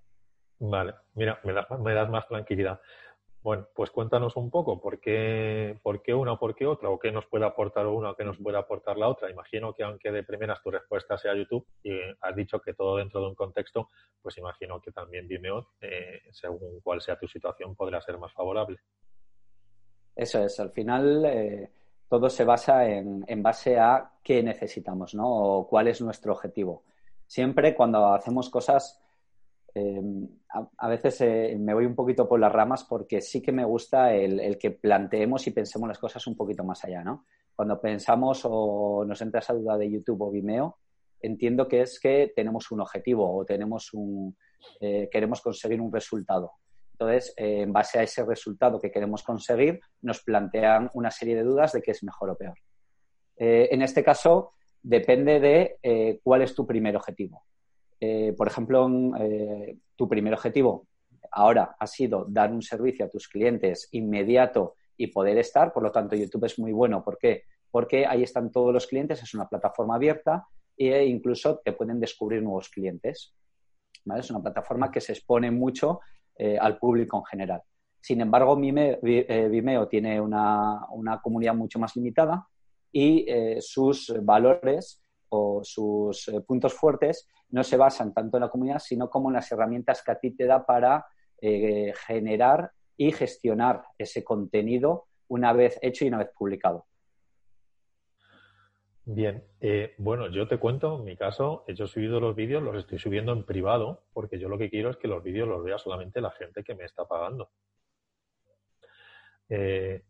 Vale, 0.58 0.96
mira, 1.14 1.40
me, 1.44 1.54
me 1.54 1.94
das 1.94 2.10
más 2.10 2.28
tranquilidad. 2.28 2.82
Bueno, 3.48 3.66
pues 3.74 3.92
cuéntanos 3.92 4.36
un 4.36 4.50
poco 4.50 4.78
por 4.78 5.00
qué, 5.00 5.80
por 5.82 6.02
qué 6.02 6.14
una 6.14 6.34
o 6.34 6.38
por 6.38 6.54
qué 6.54 6.66
otra, 6.66 6.90
o 6.90 7.00
qué 7.00 7.14
nos 7.14 7.28
puede 7.28 7.46
aportar 7.46 7.88
una 7.88 8.12
o 8.12 8.14
qué 8.14 8.26
nos 8.26 8.38
puede 8.38 8.58
aportar 8.58 8.98
la 8.98 9.08
otra. 9.08 9.32
Imagino 9.32 9.74
que 9.74 9.84
aunque 9.84 10.12
de 10.12 10.24
primeras 10.24 10.62
tu 10.62 10.70
respuesta 10.70 11.18
sea 11.18 11.34
YouTube 11.34 11.66
y 11.82 11.98
has 12.20 12.36
dicho 12.36 12.60
que 12.60 12.74
todo 12.74 12.98
dentro 12.98 13.22
de 13.22 13.28
un 13.28 13.36
contexto, 13.36 13.88
pues 14.22 14.38
imagino 14.38 14.82
que 14.82 14.92
también 14.92 15.30
Vimeo, 15.30 15.70
eh, 15.80 16.24
según 16.30 16.82
cuál 16.82 17.00
sea 17.00 17.18
tu 17.18 17.26
situación, 17.26 17.74
podrá 17.74 18.02
ser 18.02 18.18
más 18.18 18.34
favorable. 18.34 18.80
Eso 20.14 20.44
es, 20.44 20.60
al 20.60 20.72
final 20.72 21.24
eh, 21.24 21.72
todo 22.10 22.30
se 22.30 22.44
basa 22.44 22.86
en, 22.86 23.24
en 23.30 23.42
base 23.42 23.80
a 23.80 24.12
qué 24.22 24.44
necesitamos, 24.44 25.16
¿no? 25.16 25.26
O 25.26 25.68
cuál 25.70 25.88
es 25.88 26.02
nuestro 26.02 26.34
objetivo. 26.34 26.84
Siempre 27.26 27.74
cuando 27.74 28.08
hacemos 28.14 28.50
cosas 28.50 29.02
Em, 29.78 30.28
a, 30.78 30.88
veces 30.88 31.22
eh, 31.22 31.56
me 31.60 31.74
voy 31.76 31.86
un 31.86 31.94
poquito 31.94 32.28
por 32.28 32.40
las 32.40 32.52
ramas 32.52 32.84
porque 32.84 33.22
sí 33.22 33.44
que 33.44 33.52
me 33.52 33.64
gusta 33.64 34.12
el, 34.12 34.58
que 34.58 34.72
planteemos 34.72 35.46
y 35.46 35.52
pensemos 35.52 35.88
las 35.88 36.00
cosas 36.00 36.26
un 36.26 36.36
poquito 36.36 36.64
más 36.64 36.84
allá, 36.84 37.04
¿no? 37.04 37.26
Cuando 37.56 37.80
pensamos 37.80 38.42
o 38.44 39.06
nos 39.06 39.22
entra 39.22 39.40
esa 39.40 39.54
duda 39.54 39.78
de 39.78 39.92
YouTube 39.92 40.22
o 40.22 40.32
Vimeo, 40.32 40.80
entiendo 41.22 41.68
que 41.68 41.82
es 41.82 42.00
que 42.00 42.34
tenemos 42.36 42.72
un 42.72 42.82
objetivo 42.82 43.38
o 43.38 43.46
tenemos 43.46 43.94
un, 43.94 44.36
eh, 44.80 45.10
queremos 45.12 45.42
conseguir 45.42 45.80
un 45.80 45.94
resultado. 45.94 46.54
Entonces, 46.94 47.34
eh, 47.38 47.62
en 47.62 47.72
base 47.72 48.00
a 48.00 48.04
ese 48.04 48.26
resultado 48.26 48.80
que 48.80 48.90
queremos 48.90 49.22
conseguir, 49.22 49.80
nos 50.02 50.24
plantean 50.24 50.90
una 50.96 51.12
serie 51.12 51.36
de 51.36 51.44
dudas 51.44 51.72
de 51.74 51.84
qué 51.84 51.92
es 51.92 52.04
mejor 52.04 52.32
o 52.32 52.38
peor. 52.38 52.58
en 53.40 53.84
este 53.84 54.04
caso, 54.04 54.54
depende 54.82 55.40
de 55.40 56.20
cuál 56.24 56.42
es 56.42 56.56
tu 56.56 56.66
primer 56.66 56.96
objetivo. 56.96 57.44
Eh, 58.00 58.34
por 58.38 58.48
ejemplo, 58.48 58.90
eh, 59.20 59.78
tu 59.96 60.08
primer 60.08 60.34
objetivo 60.34 60.88
ahora 61.32 61.76
ha 61.80 61.88
sido 61.88 62.26
dar 62.30 62.52
un 62.52 62.62
servicio 62.62 63.06
a 63.06 63.10
tus 63.10 63.28
clientes 63.28 63.90
inmediato 63.92 64.76
y 64.96 65.08
poder 65.08 65.38
estar, 65.38 65.74
por 65.74 65.84
lo 65.84 65.92
tanto 65.92 66.16
YouTube 66.16 66.46
es 66.46 66.58
muy 66.60 66.72
bueno. 66.72 67.04
¿Por 67.04 67.18
qué? 67.18 67.44
Porque 67.70 68.06
ahí 68.06 68.24
están 68.24 68.52
todos 68.52 68.74
los 68.74 68.88
clientes, 68.88 69.22
es 69.22 69.34
una 69.34 69.48
plataforma 69.48 69.96
abierta 69.96 70.48
e 70.76 71.06
incluso 71.06 71.60
te 71.64 71.74
pueden 71.74 72.00
descubrir 72.00 72.42
nuevos 72.42 72.70
clientes. 72.70 73.36
Es 74.18 74.32
una 74.32 74.42
plataforma 74.42 74.90
que 74.90 75.02
se 75.02 75.14
expone 75.14 75.52
mucho 75.52 76.00
al 76.62 76.78
público 76.78 77.18
en 77.18 77.26
general. 77.26 77.62
Sin 78.00 78.22
embargo, 78.22 78.56
Vimeo, 78.56 79.88
tiene 79.88 80.22
una, 80.22 80.86
una, 80.92 81.20
comunidad 81.20 81.56
mucho 81.56 81.78
más 81.78 81.96
limitada 81.96 82.48
y 82.92 83.26
sus 83.60 84.14
valores 84.24 85.02
o 85.30 85.62
sus 85.64 86.32
puntos 86.46 86.74
fuertes 86.74 87.28
no 87.50 87.64
se 87.64 87.78
basan 87.78 88.14
tanto 88.14 88.38
en 88.38 88.42
la 88.42 88.50
comunidad, 88.50 88.80
sino 88.80 89.10
como 89.10 89.30
en 89.30 89.36
las 89.36 89.52
herramientas 89.52 90.04
que 90.04 90.12
a 90.12 90.20
ti 90.20 90.32
te 90.32 90.46
da 90.46 90.66
para 90.66 91.06
eh, 91.42 91.94
generar 92.06 92.72
y 92.96 93.12
gestionar 93.12 93.84
ese 93.98 94.24
contenido 94.24 95.06
una 95.28 95.54
vez 95.54 95.78
hecho 95.82 96.06
y 96.06 96.08
una 96.08 96.20
vez 96.20 96.30
publicado. 96.38 96.86
Bien, 99.10 99.42
eh, 99.62 99.96
bueno, 100.00 100.28
yo 100.30 100.50
te 100.50 100.58
cuento, 100.58 100.98
en 100.98 101.06
mi 101.06 101.16
caso, 101.16 101.64
yo 101.68 101.86
he 101.86 101.88
subido 101.88 102.20
los 102.20 102.36
vídeos, 102.36 102.62
los 102.62 102.76
estoy 102.76 103.00
subiendo 103.00 103.32
en 103.32 103.46
privado, 103.46 104.04
porque 104.12 104.38
yo 104.38 104.50
lo 104.50 104.58
que 104.58 104.70
quiero 104.70 104.90
es 104.90 104.98
que 104.98 105.08
los 105.08 105.24
vídeos 105.24 105.48
los 105.48 105.64
vea 105.64 105.78
solamente 105.78 106.20
la 106.20 106.32
gente 106.32 106.62
que 106.62 106.76
me 106.76 106.84
está 106.84 107.06
pagando. 107.06 107.50
Eh, 109.48 110.04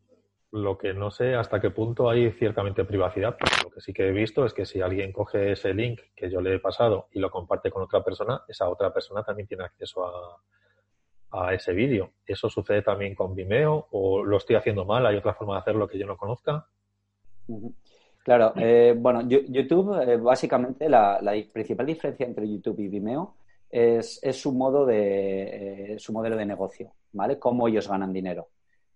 lo 0.51 0.77
que 0.77 0.94
no 0.94 1.12
sé 1.12 1.36
hasta 1.36 1.60
qué 1.60 1.72
punto 1.72 2.10
hay 2.10 2.32
ciertamente 2.32 2.86
privacidad, 2.86 3.38
lo 3.63 3.70
que 3.70 3.82
sí 3.82 3.94
que 3.94 4.08
he 4.08 4.12
visto 4.12 4.46
es 4.46 4.54
que 4.54 4.66
si 4.66 4.82
alguien 4.82 5.12
coge 5.12 5.51
ese 5.51 5.74
link 5.74 6.00
que 6.16 6.30
yo 6.30 6.39
le 6.42 6.56
he 6.56 6.60
pasado 6.60 7.08
y 7.12 7.20
lo 7.20 7.30
comparte 7.30 7.70
con 7.70 7.84
otra 7.84 8.04
persona, 8.04 8.42
esa 8.48 8.70
otra 8.70 8.94
persona 8.94 9.24
también 9.24 9.48
tiene 9.48 9.66
acceso 9.66 10.06
a, 10.06 10.42
ese 11.54 11.72
vídeo. 11.72 12.13
¿Eso 12.25 12.50
sucede 12.50 12.82
también 12.82 13.13
con 13.13 13.36
Vimeo 13.36 13.89
o 13.92 14.24
lo 14.24 14.38
estoy 14.38 14.56
haciendo 14.56 14.86
mal? 14.86 15.06
¿Hay 15.06 15.18
otra 15.18 15.36
forma 15.36 15.54
de 15.54 15.60
hacerlo 15.60 15.88
que 15.88 16.00
yo 16.00 16.08
no 16.08 16.18
conozca? 16.18 16.66
Claro, 18.24 18.54
eh, 18.56 18.96
bueno, 18.98 19.22
YouTube, 19.27 20.01
eh, 20.01 20.18
básicamente 20.18 20.89
la, 20.89 21.20
principal 21.54 21.86
diferencia 21.86 22.25
entre 22.25 22.50
YouTube 22.50 22.80
y 22.80 22.88
Vimeo 22.88 23.36
es, 23.70 24.20
su 24.32 24.51
modo 24.51 24.86
de 24.86 25.94
eh, 25.94 26.00
su 26.00 26.12
modelo 26.12 26.38
de 26.38 26.46
negocio, 26.46 26.94
¿vale? 27.12 27.38
Cómo 27.38 27.68
ellos 27.68 27.88
ganan 27.88 28.12
dinero. 28.12 28.48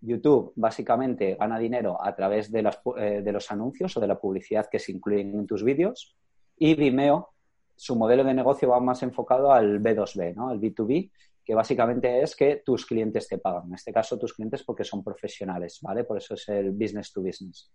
YouTube 0.02 0.54
básicamente 0.56 1.36
gana 1.36 1.60
dinero 1.60 2.04
a 2.04 2.16
través 2.16 2.52
de, 2.52 2.68
eh, 2.98 3.22
de, 3.22 3.32
los 3.32 3.52
anuncios 3.52 3.96
o 3.96 4.00
de 4.00 4.08
la 4.08 4.20
publicidad 4.20 4.68
que 4.70 4.80
se 4.80 4.92
incluyen 4.92 5.36
en 5.36 5.48
tus 5.48 5.64
vídeos 5.64 6.16
y 6.58 6.74
Vimeo, 6.76 7.30
su 7.76 7.96
modelo 7.96 8.24
de 8.24 8.34
negocio 8.34 8.70
va 8.70 8.80
más 8.80 9.02
enfocado 9.04 9.52
al 9.52 9.82
B2B, 9.82 10.36
¿no? 10.36 10.52
El 10.52 10.60
B2B, 10.60 11.12
que 11.44 11.56
básicamente 11.56 12.22
es 12.22 12.36
que 12.36 12.62
tus 12.64 12.86
clientes 12.86 13.28
te 13.28 13.38
pagan. 13.38 13.68
En 13.68 13.74
este 13.74 13.92
caso, 13.92 14.20
tus 14.20 14.34
clientes 14.34 14.64
porque 14.64 14.84
son 14.84 15.04
profesionales, 15.04 15.80
¿vale? 15.82 16.04
Por 16.04 16.18
eso 16.18 16.36
es 16.36 16.48
el 16.50 16.72
business 16.72 17.12
to 17.12 17.22
business. 17.22 17.72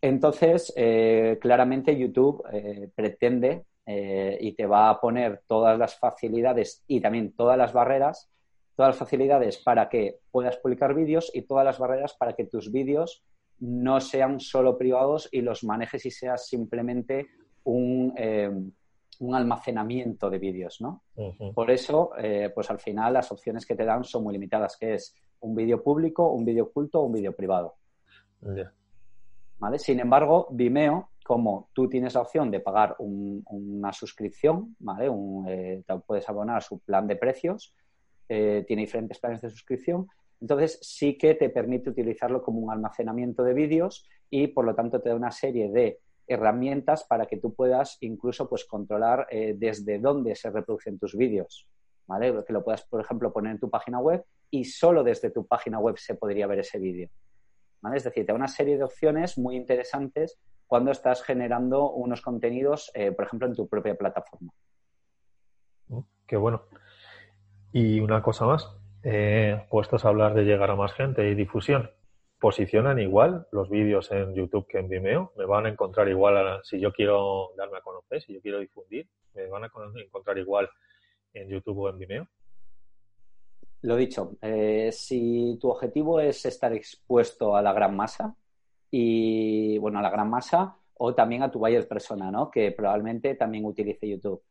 Entonces, 0.00 0.72
eh, 0.76 1.38
claramente 1.40 1.98
YouTube 1.98 2.42
eh, 2.52 2.90
pretende 2.94 3.64
y 3.92 4.52
te 4.52 4.66
va 4.66 4.88
a 4.88 5.00
poner 5.00 5.42
todas 5.48 5.76
las 5.76 5.98
facilidades 5.98 6.84
y 6.86 7.00
también 7.00 7.32
todas 7.32 7.58
las 7.58 7.72
barreras 7.72 8.30
todas 8.80 8.94
las 8.94 9.10
facilidades 9.10 9.58
para 9.58 9.90
que 9.90 10.20
puedas 10.30 10.56
publicar 10.56 10.94
vídeos 10.94 11.30
y 11.34 11.42
todas 11.42 11.66
las 11.66 11.78
barreras 11.78 12.14
para 12.14 12.32
que 12.32 12.46
tus 12.46 12.72
vídeos 12.72 13.22
no 13.58 14.00
sean 14.00 14.40
solo 14.40 14.78
privados 14.78 15.28
y 15.30 15.42
los 15.42 15.64
manejes 15.64 16.06
y 16.06 16.10
seas 16.10 16.48
simplemente 16.48 17.28
un, 17.64 18.14
eh, 18.16 18.50
almacenamiento 19.34 20.30
de 20.30 20.38
vídeos, 20.38 20.80
¿no? 20.80 21.02
Por 21.54 21.70
eso, 21.70 22.12
eh, 22.16 22.50
pues 22.54 22.70
al 22.70 22.78
final 22.78 23.12
las 23.12 23.30
opciones 23.30 23.66
que 23.66 23.74
te 23.74 23.84
dan 23.84 24.02
son 24.02 24.24
muy 24.24 24.32
limitadas, 24.32 24.78
que 24.78 24.94
es 24.94 25.14
un 25.40 25.54
vídeo 25.54 25.82
público, 25.82 26.32
un 26.32 26.46
vídeo 26.46 26.64
oculto 26.64 27.00
o 27.00 27.04
un 27.04 27.12
vídeo 27.12 27.36
privado. 27.36 27.74
¿Vale? 29.58 29.78
Sin 29.78 30.00
embargo, 30.00 30.48
Vimeo, 30.52 31.10
como 31.22 31.68
tú 31.74 31.86
tienes 31.86 32.14
la 32.14 32.22
opción 32.22 32.50
de 32.50 32.60
pagar 32.60 32.96
una 32.98 33.92
suscripción, 33.92 34.74
¿vale? 34.78 35.10
Eh, 35.48 35.84
puedes 36.06 36.26
abonar 36.30 36.56
a 36.56 36.60
su 36.62 36.78
plan 36.78 37.06
de 37.06 37.16
precios, 37.16 37.74
eh, 38.32 38.64
tiene 38.64 38.82
diferentes 38.82 39.18
planes 39.18 39.40
de 39.42 39.50
suscripción. 39.50 40.08
Entonces 40.40 40.78
sí 40.82 41.18
que 41.18 41.34
te 41.34 41.50
permite 41.50 41.90
utilizarlo 41.90 42.42
como 42.42 42.60
un 42.60 42.70
almacenamiento 42.70 43.42
de 43.42 43.54
vídeos 43.54 44.08
y 44.30 44.46
por 44.46 44.64
lo 44.64 44.74
tanto 44.76 45.00
te 45.00 45.08
da 45.08 45.16
una 45.16 45.32
serie 45.32 45.68
de 45.68 45.98
herramientas 46.28 47.02
para 47.02 47.26
que 47.26 47.38
tú 47.38 47.52
puedas 47.52 47.98
incluso 48.02 48.48
pues 48.48 48.64
controlar 48.64 49.26
eh, 49.30 49.54
desde 49.58 49.98
dónde 49.98 50.36
se 50.36 50.48
reproducen 50.48 50.96
tus 50.96 51.16
vídeos. 51.16 51.66
¿Vale? 52.06 52.44
Que 52.44 52.52
lo 52.52 52.62
puedas, 52.62 52.84
por 52.86 53.00
ejemplo, 53.00 53.32
poner 53.32 53.52
en 53.52 53.58
tu 53.58 53.68
página 53.68 53.98
web 53.98 54.24
y 54.48 54.64
solo 54.64 55.02
desde 55.02 55.30
tu 55.30 55.46
página 55.46 55.80
web 55.80 55.98
se 55.98 56.14
podría 56.14 56.46
ver 56.46 56.60
ese 56.60 56.78
vídeo. 56.78 57.08
¿Vale? 57.82 57.96
Es 57.96 58.04
decir, 58.04 58.24
te 58.24 58.32
da 58.32 58.36
una 58.36 58.48
serie 58.48 58.76
de 58.76 58.84
opciones 58.84 59.38
muy 59.38 59.56
interesantes 59.56 60.38
cuando 60.68 60.92
estás 60.92 61.24
generando 61.24 61.90
unos 61.90 62.22
contenidos, 62.22 62.92
eh, 62.94 63.10
por 63.10 63.24
ejemplo, 63.26 63.48
en 63.48 63.54
tu 63.54 63.66
propia 63.68 63.96
plataforma. 63.96 64.52
Oh, 65.88 66.06
qué 66.28 66.36
bueno. 66.36 66.62
Y 67.72 68.00
una 68.00 68.22
cosa 68.22 68.46
más, 68.46 68.68
eh, 69.02 69.64
puestos 69.70 70.04
a 70.04 70.08
hablar 70.08 70.34
de 70.34 70.44
llegar 70.44 70.70
a 70.70 70.76
más 70.76 70.92
gente 70.92 71.28
y 71.28 71.34
difusión, 71.34 71.90
¿posicionan 72.38 72.98
igual 72.98 73.46
los 73.52 73.70
vídeos 73.70 74.10
en 74.10 74.34
YouTube 74.34 74.66
que 74.66 74.78
en 74.78 74.88
Vimeo? 74.88 75.32
¿Me 75.36 75.44
van 75.44 75.66
a 75.66 75.68
encontrar 75.68 76.08
igual 76.08 76.60
si 76.64 76.80
yo 76.80 76.92
quiero 76.92 77.52
darme 77.56 77.78
a 77.78 77.82
conocer, 77.82 78.22
si 78.22 78.34
yo 78.34 78.40
quiero 78.40 78.58
difundir? 78.58 79.08
¿Me 79.34 79.48
van 79.48 79.64
a 79.64 79.70
encontrar 79.96 80.36
igual 80.38 80.68
en 81.32 81.48
YouTube 81.48 81.78
o 81.78 81.88
en 81.88 81.98
Vimeo? 81.98 82.28
Lo 83.82 83.96
dicho, 83.96 84.36
eh, 84.42 84.90
si 84.92 85.56
tu 85.60 85.70
objetivo 85.70 86.20
es 86.20 86.44
estar 86.44 86.72
expuesto 86.72 87.56
a 87.56 87.62
la 87.62 87.72
gran 87.72 87.96
masa 87.96 88.34
y, 88.90 89.78
bueno, 89.78 90.00
a 90.00 90.02
la 90.02 90.10
gran 90.10 90.28
masa 90.28 90.76
o 90.94 91.14
también 91.14 91.42
a 91.42 91.50
tu 91.50 91.60
buyer 91.60 91.88
persona, 91.88 92.30
¿no? 92.30 92.50
Que 92.50 92.72
probablemente 92.72 93.36
también 93.36 93.64
utilice 93.64 94.06
YouTube. 94.06 94.42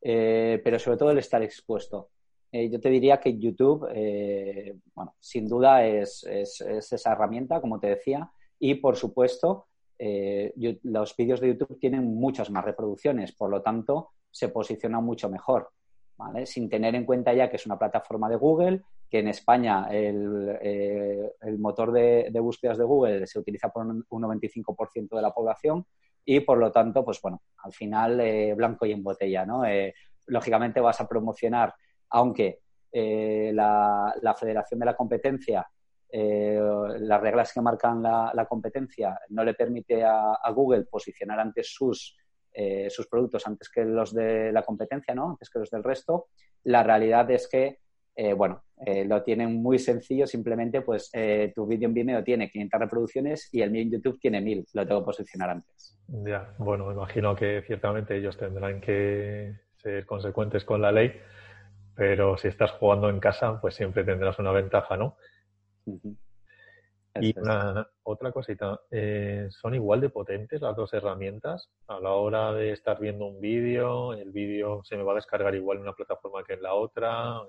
Eh, 0.00 0.60
pero 0.62 0.78
sobre 0.78 0.98
todo 0.98 1.10
el 1.10 1.18
estar 1.18 1.42
expuesto. 1.42 2.10
Eh, 2.52 2.70
yo 2.70 2.80
te 2.80 2.88
diría 2.90 3.18
que 3.18 3.38
YouTube, 3.38 3.88
eh, 3.92 4.76
bueno, 4.94 5.14
sin 5.20 5.48
duda 5.48 5.84
es, 5.84 6.24
esa 6.24 7.12
herramienta, 7.12 7.60
como 7.60 7.80
te 7.80 7.88
decía, 7.88 8.30
y 8.58 8.74
por 8.74 8.96
supuesto, 8.96 9.66
eh, 9.98 10.52
los 10.84 11.16
vídeos 11.16 11.40
de 11.40 11.48
YouTube 11.48 11.78
tienen 11.78 12.04
muchas 12.04 12.50
más 12.50 12.64
reproducciones, 12.64 13.32
por 13.32 13.50
lo 13.50 13.62
tanto, 13.62 14.10
se 14.30 14.48
posiciona 14.48 15.00
mucho 15.00 15.28
mejor, 15.28 15.70
¿vale? 16.16 16.46
Sin 16.46 16.68
tener 16.68 16.94
en 16.94 17.04
cuenta 17.04 17.32
ya 17.34 17.50
que 17.50 17.56
es 17.56 17.66
una 17.66 17.78
plataforma 17.78 18.28
de 18.28 18.36
Google, 18.36 18.82
que 19.10 19.20
en 19.20 19.28
España 19.28 19.88
el, 19.90 21.58
motor 21.58 21.92
de, 21.92 22.30
búsquedas 22.40 22.78
de 22.78 22.84
Google 22.84 23.26
se 23.26 23.38
utiliza 23.38 23.68
por 23.68 23.86
un, 23.86 24.04
95% 24.08 25.16
de 25.16 25.22
la 25.22 25.32
población 25.32 25.86
y, 26.24 26.40
por 26.40 26.58
lo 26.58 26.72
tanto, 26.72 27.04
pues 27.04 27.20
bueno, 27.22 27.40
al 27.58 27.72
final, 27.72 28.20
blanco 28.56 28.84
y 28.84 28.92
en 28.92 29.02
botella, 29.02 29.46
¿no? 29.46 29.62
lógicamente 30.26 30.80
vas 30.80 31.00
a 31.00 31.08
promocionar 31.08 31.72
aunque 32.10 32.60
eh, 32.98 33.50
la, 33.52 34.34
Federación 34.38 34.80
de 34.80 34.86
la 34.86 34.96
Competencia, 34.96 35.66
eh, 36.10 36.58
las 37.00 37.20
reglas 37.20 37.52
que 37.52 37.60
marcan 37.60 38.02
la, 38.02 38.46
competencia, 38.48 39.20
no 39.30 39.44
le 39.44 39.52
permite 39.52 40.02
a, 40.02 40.50
Google 40.54 40.84
posicionar 40.84 41.38
antes 41.40 41.74
sus, 41.74 42.16
eh, 42.54 42.88
sus 42.88 43.06
productos 43.06 43.46
antes 43.46 43.68
que 43.68 43.84
los 43.84 44.14
de 44.14 44.50
la 44.50 44.62
competencia, 44.62 45.14
¿no? 45.14 45.30
Antes 45.30 45.50
que 45.50 45.58
los 45.58 45.70
del 45.70 45.84
resto. 45.84 46.28
La 46.64 46.82
realidad 46.82 47.30
es 47.30 47.48
que, 47.48 47.80
bueno, 48.34 48.64
lo 49.04 49.22
tienen 49.22 49.54
muy 49.62 49.78
sencillo, 49.78 50.26
simplemente 50.26 50.80
pues 50.80 51.10
tu 51.54 51.66
vídeo 51.66 51.88
en 51.88 51.94
Vimeo 51.94 52.24
tiene 52.24 52.48
500 52.48 52.80
reproducciones 52.80 53.48
y 53.52 53.60
el 53.60 53.70
mío 53.70 53.82
en 53.82 53.90
YouTube 53.90 54.18
tiene 54.18 54.40
1000, 54.40 54.64
lo 54.72 54.86
tengo 54.86 55.02
que 55.02 55.04
posicionar 55.04 55.50
antes. 55.50 55.98
Ya, 56.08 56.54
bueno, 56.56 56.86
me 56.86 56.94
imagino 56.94 57.36
que 57.36 57.62
ciertamente 57.66 58.16
ellos 58.16 58.38
tendrán 58.38 58.80
que 58.80 59.54
ser 59.76 60.06
consecuentes 60.06 60.64
con 60.64 60.80
la 60.80 60.90
ley 60.90 61.12
pero 61.96 62.36
si 62.36 62.48
estás 62.48 62.72
jugando 62.72 63.08
en 63.08 63.18
casa, 63.18 63.58
pues 63.60 63.74
siempre 63.74 64.04
tendrás 64.04 64.38
una 64.38 64.52
ventaja, 64.52 64.96
¿no? 64.98 65.16
Y 67.18 67.38
una, 67.38 67.88
otra 68.02 68.30
cosita, 68.30 68.78
eh, 68.90 69.48
¿son 69.48 69.74
igual 69.74 70.02
de 70.02 70.10
potentes 70.10 70.60
las 70.60 70.76
dos 70.76 70.92
herramientas? 70.92 71.70
A 71.88 71.98
la 71.98 72.10
hora 72.10 72.52
de 72.52 72.72
estar 72.72 73.00
viendo 73.00 73.24
un 73.24 73.40
vídeo, 73.40 74.12
el 74.12 74.30
vídeo 74.30 74.82
se 74.84 74.98
me 74.98 75.02
va 75.02 75.12
a 75.12 75.16
descargar 75.16 75.54
igual 75.54 75.78
en 75.78 75.84
una 75.84 75.94
plataforma 75.94 76.44
que 76.44 76.52
en 76.52 76.62
la 76.62 76.74
otra, 76.74 77.40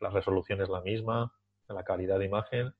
la 0.00 0.08
resolución 0.08 0.62
es 0.62 0.70
la 0.70 0.80
misma, 0.80 1.30
la 1.68 1.84
calidad 1.84 2.18
de 2.18 2.24
imagen. 2.24 2.72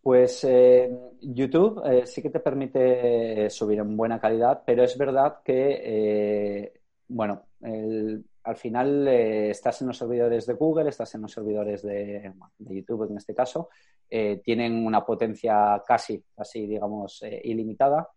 Pues 0.00 0.42
eh, 0.44 0.90
YouTube 1.20 1.82
eh, 1.84 2.06
sí 2.06 2.22
que 2.22 2.30
te 2.30 2.40
permite 2.40 3.50
subir 3.50 3.80
en 3.80 3.94
buena 3.94 4.18
calidad, 4.18 4.62
pero 4.64 4.82
es 4.82 4.96
verdad 4.96 5.42
que, 5.44 6.72
bueno, 7.08 7.44
el, 7.60 8.24
al 8.44 8.56
final 8.56 9.06
eh, 9.08 9.50
estás 9.50 9.80
en 9.80 9.88
los 9.88 9.98
servidores 9.98 10.46
de 10.46 10.54
Google, 10.54 10.88
estás 10.88 11.14
en 11.14 11.22
los 11.22 11.32
servidores 11.32 11.82
de, 11.82 12.32
YouTube 12.58 13.08
en 13.10 13.16
este 13.16 13.34
caso, 13.34 13.68
eh, 14.10 14.40
tienen 14.44 14.84
una 14.84 15.04
potencia 15.04 15.82
casi, 15.86 16.22
casi 16.34 16.66
digamos, 16.66 17.22
eh, 17.22 17.40
ilimitada. 17.44 18.08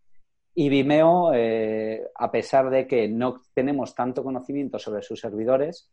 Y 0.58 0.70
Vimeo, 0.70 1.32
a 2.16 2.32
pesar 2.32 2.70
de 2.70 2.88
que 2.88 3.10
no 3.10 3.42
tenemos 3.54 3.94
tanto 3.94 4.24
conocimiento 4.24 4.80
sobre 4.80 5.02
sus 5.02 5.20
servidores, 5.20 5.92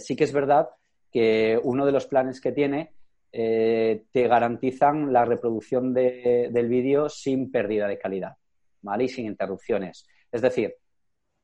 sí 0.00 0.16
que 0.16 0.24
es 0.24 0.32
verdad 0.32 0.70
que 1.08 1.56
uno 1.62 1.86
de 1.86 1.92
los 1.92 2.06
planes 2.06 2.40
que 2.40 2.50
tiene 2.50 2.94
te 3.30 4.02
garantizan 4.12 5.12
la 5.12 5.24
reproducción 5.24 5.94
del 5.94 6.68
vídeo 6.68 7.08
sin 7.08 7.52
pérdida 7.52 7.86
de 7.86 7.96
calidad, 7.96 8.36
¿vale? 8.82 9.04
Y 9.04 9.08
sin 9.08 9.26
interrupciones. 9.26 10.04
Es 10.32 10.42
decir, 10.42 10.74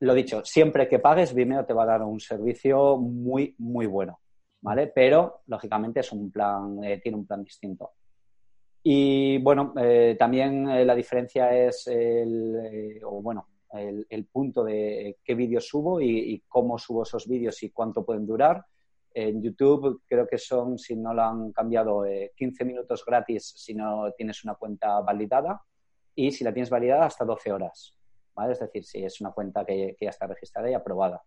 lo 0.01 0.15
dicho, 0.15 0.45
siempre 0.45 0.89
que 0.89 0.99
pagues, 0.99 1.35
Vimeo 1.35 1.65
te 1.65 1.73
va 1.73 1.85
a 1.85 1.87
dar 1.87 2.03
un 2.03 2.21
servicio 2.21 2.97
muy, 2.99 3.55
muy 3.59 3.87
bueno, 3.87 4.21
¿vale? 4.61 4.89
Pero, 4.89 5.41
lógicamente, 5.47 6.01
es 6.01 6.13
un 6.13 6.31
plan, 6.31 6.83
eh, 6.85 7.01
tiene 7.03 7.17
un 7.17 7.27
plan 7.27 7.43
distinto. 7.43 7.93
Y 8.83 9.39
bueno, 9.39 9.73
eh, 9.79 10.17
también 10.19 10.69
eh, 10.69 10.85
la 10.85 10.95
diferencia 10.95 11.51
es 11.57 11.87
el, 11.89 13.01
o 13.05 13.23
bueno, 13.23 13.49
el, 13.73 14.27
punto 14.27 14.63
de 14.63 15.19
qué 15.25 15.35
vídeos 15.35 15.67
subo 15.67 16.01
y, 16.01 16.43
cómo 16.47 16.79
subo 16.79 17.03
esos 17.03 17.27
vídeos 17.27 17.63
y 17.63 17.71
cuánto 17.71 18.05
pueden 18.05 18.27
durar. 18.27 18.65
En 19.13 19.43
YouTube 19.43 20.03
creo 20.07 20.27
que 20.27 20.39
son, 20.39 20.79
si 20.79 20.95
no 20.95 21.13
lo 21.15 21.23
han 21.23 21.53
cambiado, 21.53 22.05
15 22.37 22.65
minutos 22.65 23.05
gratis 23.05 23.55
si 23.57 23.75
no 23.75 24.13
tienes 24.17 24.45
una 24.45 24.55
cuenta 24.55 25.01
validada 25.01 25.61
y 26.15 26.31
si 26.31 26.45
la 26.45 26.53
tienes 26.53 26.71
validada 26.71 27.07
hasta 27.07 27.25
12 27.25 27.53
horas. 27.53 27.96
Es 28.51 28.61
decir, 28.61 28.85
si 28.85 29.05
es 29.05 29.21
una 29.21 29.33
cuenta 29.33 29.65
que, 29.65 29.97
ya 30.01 30.11
está 30.11 30.27
registrada 30.27 30.71
y 30.71 30.75
aprobada. 30.75 31.23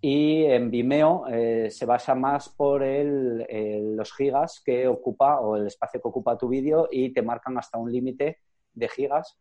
Y 0.00 0.44
en 0.44 0.70
Vimeo 0.70 1.26
eh, 1.28 1.70
se 1.70 1.84
basa 1.84 2.14
más 2.14 2.48
por 2.48 2.82
los 2.84 4.14
gigas 4.14 4.62
que 4.64 4.86
ocupa 4.86 5.40
o 5.40 5.56
el 5.56 5.66
espacio 5.66 6.00
que 6.00 6.08
ocupa 6.08 6.38
tu 6.38 6.48
vídeo 6.48 6.88
y 6.90 7.12
te 7.12 7.22
marcan 7.22 7.58
hasta 7.58 7.78
un 7.78 7.90
límite 7.90 8.38
de 8.72 8.88
gigas 8.88 9.38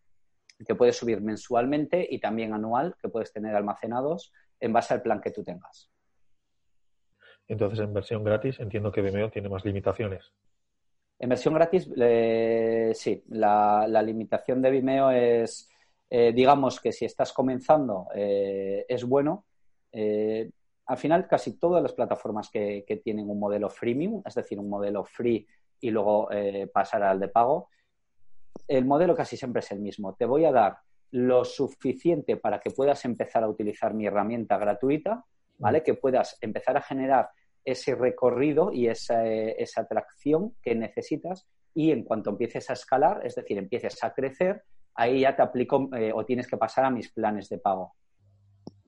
que 0.65 0.75
puedes 0.75 0.97
subir 0.97 1.21
mensualmente 1.21 2.05
y 2.09 2.19
también 2.19 2.53
anual 2.53 2.95
que 2.99 3.09
puedes 3.09 3.31
tener 3.31 3.55
almacenados 3.55 4.33
en 4.59 4.73
base 4.73 4.95
al 4.95 5.03
plan 5.03 5.21
que 5.21 5.31
tú 5.31 5.43
tengas. 5.43 5.91
Entonces, 7.47 7.79
en 7.79 7.93
versión 7.93 8.23
gratis 8.23 8.59
entiendo 8.59 8.91
que 8.91 9.01
Vimeo 9.01 9.29
tiene 9.29 9.49
más 9.49 9.63
limitaciones. 9.63 10.33
En 11.19 11.29
versión 11.29 11.53
gratis, 11.53 11.89
eh, 11.97 12.91
sí. 12.93 13.23
La, 13.29 13.85
la, 13.87 14.01
limitación 14.03 14.61
de 14.61 14.69
Vimeo 14.69 15.09
es 15.09 15.69
eh, 16.09 16.31
digamos 16.33 16.79
que 16.79 16.91
si 16.91 17.05
estás 17.05 17.33
comenzando 17.33 18.07
eh, 18.15 18.85
es 18.87 19.03
bueno. 19.03 19.45
Eh, 19.91 20.49
al 20.85 20.97
final, 20.97 21.27
casi 21.27 21.57
todas 21.59 21.83
las 21.83 21.93
plataformas 21.93 22.49
que, 22.49 23.01
tienen 23.03 23.29
un 23.29 23.39
modelo 23.39 23.69
freemium, 23.69 24.21
es 24.25 24.35
decir, 24.35 24.57
un 24.57 24.69
modelo 24.69 25.03
free 25.03 25.45
y 25.81 25.91
luego 25.91 26.29
pasar 26.73 27.03
al 27.03 27.19
de 27.19 27.27
pago, 27.27 27.69
el 28.69 28.85
modelo 28.85 29.13
casi 29.13 29.35
siempre 29.35 29.59
es 29.59 29.69
el 29.71 29.79
mismo. 29.79 30.15
Te 30.15 30.25
voy 30.25 30.45
a 30.45 30.51
dar 30.53 30.77
lo 31.11 31.43
suficiente 31.43 32.37
para 32.37 32.61
que 32.61 32.71
puedas 32.71 33.03
empezar 33.03 33.43
a 33.43 33.49
utilizar 33.49 33.93
mi 33.93 34.05
herramienta 34.05 34.57
gratuita, 34.57 35.25
¿vale? 35.57 35.83
Que 35.83 35.93
puedas 35.93 36.37
empezar 36.39 36.77
a 36.77 36.81
generar 36.81 37.29
ese 37.65 37.93
recorrido 37.93 38.71
y 38.71 38.87
esa, 38.87 39.27
esa 39.27 39.81
atracción 39.81 40.55
que 40.61 40.73
necesitas 40.73 41.45
y 41.73 41.91
en 41.91 42.03
cuanto 42.03 42.29
empieces 42.29 42.69
a 42.69 42.73
escalar, 42.73 43.25
es 43.25 43.35
decir, 43.35 43.57
empieces 43.57 44.01
a 44.05 44.13
crecer, 44.13 44.63
ahí 44.97 45.21
ya 45.21 45.35
te 45.35 45.43
aplico 45.43 45.89
eh, 45.95 46.11
o 46.13 46.25
tienes 46.25 46.47
que 46.47 46.57
pasar 46.57 46.85
a 46.85 46.89
mis 46.89 47.09
planes 47.11 47.47
de 47.49 47.59
pago. 47.59 47.93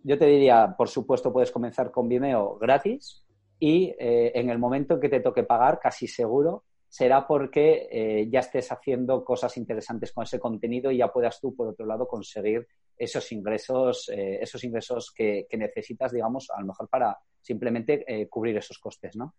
Yo 0.04 0.18
te 0.18 0.26
diría, 0.26 0.76
por 0.78 0.90
supuesto, 0.90 1.32
puedes 1.32 1.52
comenzar 1.52 1.92
con 1.92 2.10
Vimeo 2.10 2.58
gratis 2.58 3.24
y 3.60 3.94
eh, 4.00 4.32
en 4.34 4.50
el 4.50 4.58
momento 4.58 5.00
que 5.00 5.10
te 5.10 5.20
toque 5.20 5.44
pagar, 5.44 5.80
casi 5.80 6.08
seguro, 6.08 6.64
será 6.88 7.28
porque 7.28 7.88
eh, 7.92 8.28
ya 8.32 8.40
estés 8.40 8.72
haciendo 8.72 9.24
cosas 9.24 9.56
interesantes 9.58 10.12
con 10.12 10.24
ese 10.24 10.40
contenido 10.40 10.90
y 10.90 10.98
ya 10.98 11.14
puedas 11.14 11.40
tú, 11.40 11.56
por 11.56 11.68
otro 11.68 11.86
lado, 11.86 12.08
conseguir 12.08 12.68
esos 12.98 13.32
ingresos, 13.32 14.10
esos 14.12 14.62
ingresos 14.64 15.14
que, 15.16 15.46
que, 15.50 15.58
necesitas, 15.58 16.12
digamos, 16.12 16.50
a 16.50 16.60
lo 16.60 16.68
mejor 16.68 16.90
para 16.90 17.18
simplemente 17.40 18.28
cubrir 18.30 18.58
esos 18.58 18.78
costes, 18.78 19.16
¿no? 19.16 19.36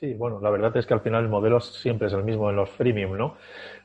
Sí, 0.00 0.12
bueno, 0.12 0.40
la 0.40 0.50
verdad 0.50 0.76
es 0.76 0.86
que 0.86 0.94
al 0.94 1.02
final 1.02 1.22
el 1.22 1.28
modelo 1.28 1.60
siempre 1.60 2.08
es 2.08 2.12
el 2.14 2.24
mismo 2.24 2.50
en 2.50 2.56
los 2.56 2.68
freemium, 2.70 3.16
¿no? 3.16 3.36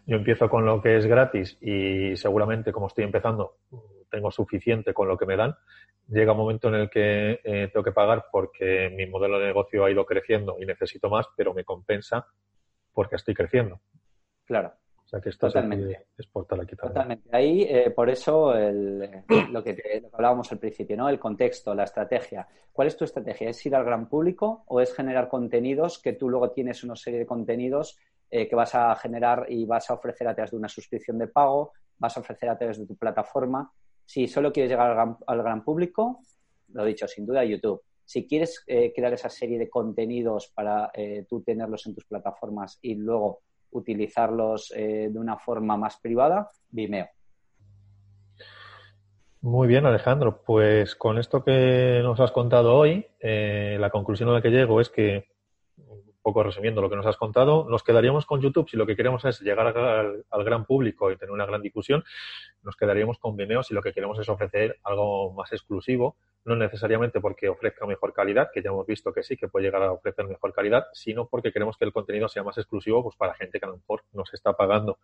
Yo 0.07 0.17
empiezo 0.17 0.49
con 0.49 0.65
lo 0.65 0.81
que 0.81 0.97
es 0.97 1.05
gratis 1.05 1.55
y 1.61 2.17
seguramente 2.17 2.71
como 2.71 2.87
estoy 2.87 3.03
empezando 3.03 3.57
tengo 4.09 4.31
suficiente 4.31 4.91
con 4.91 5.07
lo 5.07 5.19
que 5.19 5.27
me 5.27 5.37
dan. 5.37 5.55
Llega 6.07 6.31
un 6.31 6.39
momento 6.39 6.69
en 6.69 6.73
el 6.73 6.89
que 6.89 7.41
eh, 7.43 7.69
tengo 7.71 7.83
que 7.83 7.91
pagar 7.91 8.25
porque 8.31 8.89
mi 8.89 9.05
modelo 9.05 9.37
de 9.37 9.45
negocio 9.45 9.85
ha 9.85 9.91
ido 9.91 10.03
creciendo 10.07 10.57
y 10.59 10.65
necesito 10.65 11.11
más, 11.11 11.27
pero 11.37 11.53
me 11.53 11.63
compensa 11.63 12.25
porque 12.91 13.17
estoy 13.17 13.35
creciendo. 13.35 13.79
Claro. 14.45 14.73
O 15.09 15.13
sea 15.13 15.21
que 15.21 15.29
esto 15.29 15.47
Totalmente. 15.47 16.05
es 16.15 16.27
portal 16.27 16.59
aquí 16.59 16.75
también. 16.75 16.93
Totalmente. 16.93 17.29
Ahí, 17.31 17.63
eh, 17.63 17.89
por 17.89 18.11
eso, 18.11 18.53
lo, 18.53 19.63
que 19.63 20.03
hablábamos 20.13 20.51
al 20.51 20.59
principio, 20.59 20.95
¿no? 20.95 21.09
El 21.09 21.17
contexto, 21.17 21.73
la 21.73 21.85
estrategia. 21.85 22.47
¿Cuál 22.71 22.89
es 22.89 22.95
tu 22.95 23.05
estrategia? 23.05 23.49
¿Es 23.49 23.65
ir 23.65 23.73
al 23.75 23.85
gran 23.85 24.07
público 24.07 24.65
o 24.67 24.79
es 24.79 24.93
generar 24.93 25.27
contenidos 25.27 25.97
que 25.97 26.13
tú 26.13 26.29
luego 26.29 26.51
tienes 26.51 26.83
una 26.83 26.95
serie 26.95 27.17
de 27.17 27.25
contenidos 27.25 27.97
eh, 28.29 28.47
que 28.47 28.55
vas 28.55 28.75
a 28.75 28.95
generar 28.97 29.47
y 29.49 29.65
vas 29.65 29.89
a 29.89 29.95
ofrecer 29.95 30.27
a 30.27 30.35
través 30.35 30.51
de 30.51 30.57
una 30.57 30.69
suscripción 30.69 31.17
de 31.17 31.25
pago, 31.25 31.73
vas 31.97 32.15
a 32.15 32.19
ofrecer 32.19 32.47
a 32.47 32.57
través 32.59 32.77
de 32.77 32.85
tu 32.85 32.95
plataforma? 32.95 33.73
Si 34.05 34.27
solo 34.27 34.53
quieres 34.53 34.69
llegar 34.69 34.91
al 35.25 35.41
gran, 35.41 35.63
público, 35.63 36.19
lo 36.73 36.85
dicho, 36.85 37.07
sin 37.07 37.25
duda, 37.25 37.43
YouTube. 37.43 37.81
Si 38.05 38.27
quieres 38.27 38.63
eh, 38.67 38.93
crear 38.95 39.13
esa 39.13 39.29
serie 39.29 39.57
de 39.57 39.71
contenidos 39.71 40.51
para 40.53 40.91
tú 41.27 41.41
tenerlos 41.41 41.87
en 41.87 41.95
tus 41.95 42.05
plataformas 42.05 42.77
y 42.83 42.93
luego 42.93 43.41
utilizarlos 43.71 44.73
eh, 44.75 45.09
de 45.11 45.19
una 45.19 45.37
forma 45.37 45.77
más 45.77 45.97
privada, 45.97 46.49
Vimeo. 46.69 47.07
Muy 49.41 49.67
bien, 49.69 49.85
Alejandro. 49.85 50.41
Pues 50.45 50.95
con 50.95 51.17
esto 51.17 51.43
que 51.43 52.01
nos 52.03 52.19
has 52.19 52.31
contado 52.31 52.75
hoy, 52.75 53.07
eh, 53.19 53.77
la 53.79 53.89
conclusión 53.89 54.29
a 54.29 54.33
la 54.33 54.41
que 54.41 54.49
llego 54.49 54.81
es 54.81 54.89
que, 54.89 55.27
un 55.77 56.13
poco 56.21 56.43
resumiendo 56.43 56.81
lo 56.81 56.89
que 56.89 56.97
nos 56.97 57.05
has 57.05 57.15
contado, 57.15 57.65
nos 57.69 57.81
quedaríamos 57.81 58.25
con 58.25 58.41
YouTube 58.41 58.69
si 58.69 58.75
lo 58.75 58.85
que 58.85 58.97
queremos 58.97 59.23
es 59.23 59.39
llegar 59.39 59.67
al, 59.67 60.43
gran 60.43 60.65
público 60.65 61.09
y 61.09 61.15
tener 61.15 61.31
una 61.31 61.45
gran 61.45 61.61
difusión. 61.61 62.03
Nos 62.63 62.75
quedaríamos 62.75 63.17
con 63.17 63.37
Vimeo 63.37 63.63
si 63.63 63.73
lo 63.73 63.81
que 63.81 63.93
queremos 63.93 64.19
es 64.19 64.27
ofrecer 64.27 64.77
algo 64.83 65.31
más 65.31 65.53
exclusivo 65.53 66.17
no 66.45 66.55
necesariamente 66.55 67.19
porque 67.19 67.49
ofrezca 67.49 67.85
mejor 67.85 68.13
calidad, 68.13 68.49
que 68.53 68.61
ya 68.61 68.69
hemos 68.69 68.87
visto 68.87 69.13
que 69.13 69.23
sí, 69.23 69.37
que 69.37 69.47
puede 69.47 69.65
llegar 69.65 69.83
a 69.83 69.91
ofrecer 69.91 70.25
mejor 70.25 70.53
calidad, 70.53 70.87
sino 70.93 71.27
porque 71.27 71.51
queremos 71.51 71.77
que 71.77 71.85
el 71.85 71.93
contenido 71.93 72.27
sea 72.27 72.43
más 72.43 72.57
exclusivo 72.57 73.03
pues 73.03 73.15
para 73.15 73.33
gente 73.33 73.59
que 73.59 73.65
a 73.65 73.69
lo 73.69 73.77
mejor 73.77 74.03
nos 74.13 74.33
está 74.33 74.53
pagando. 74.53 74.99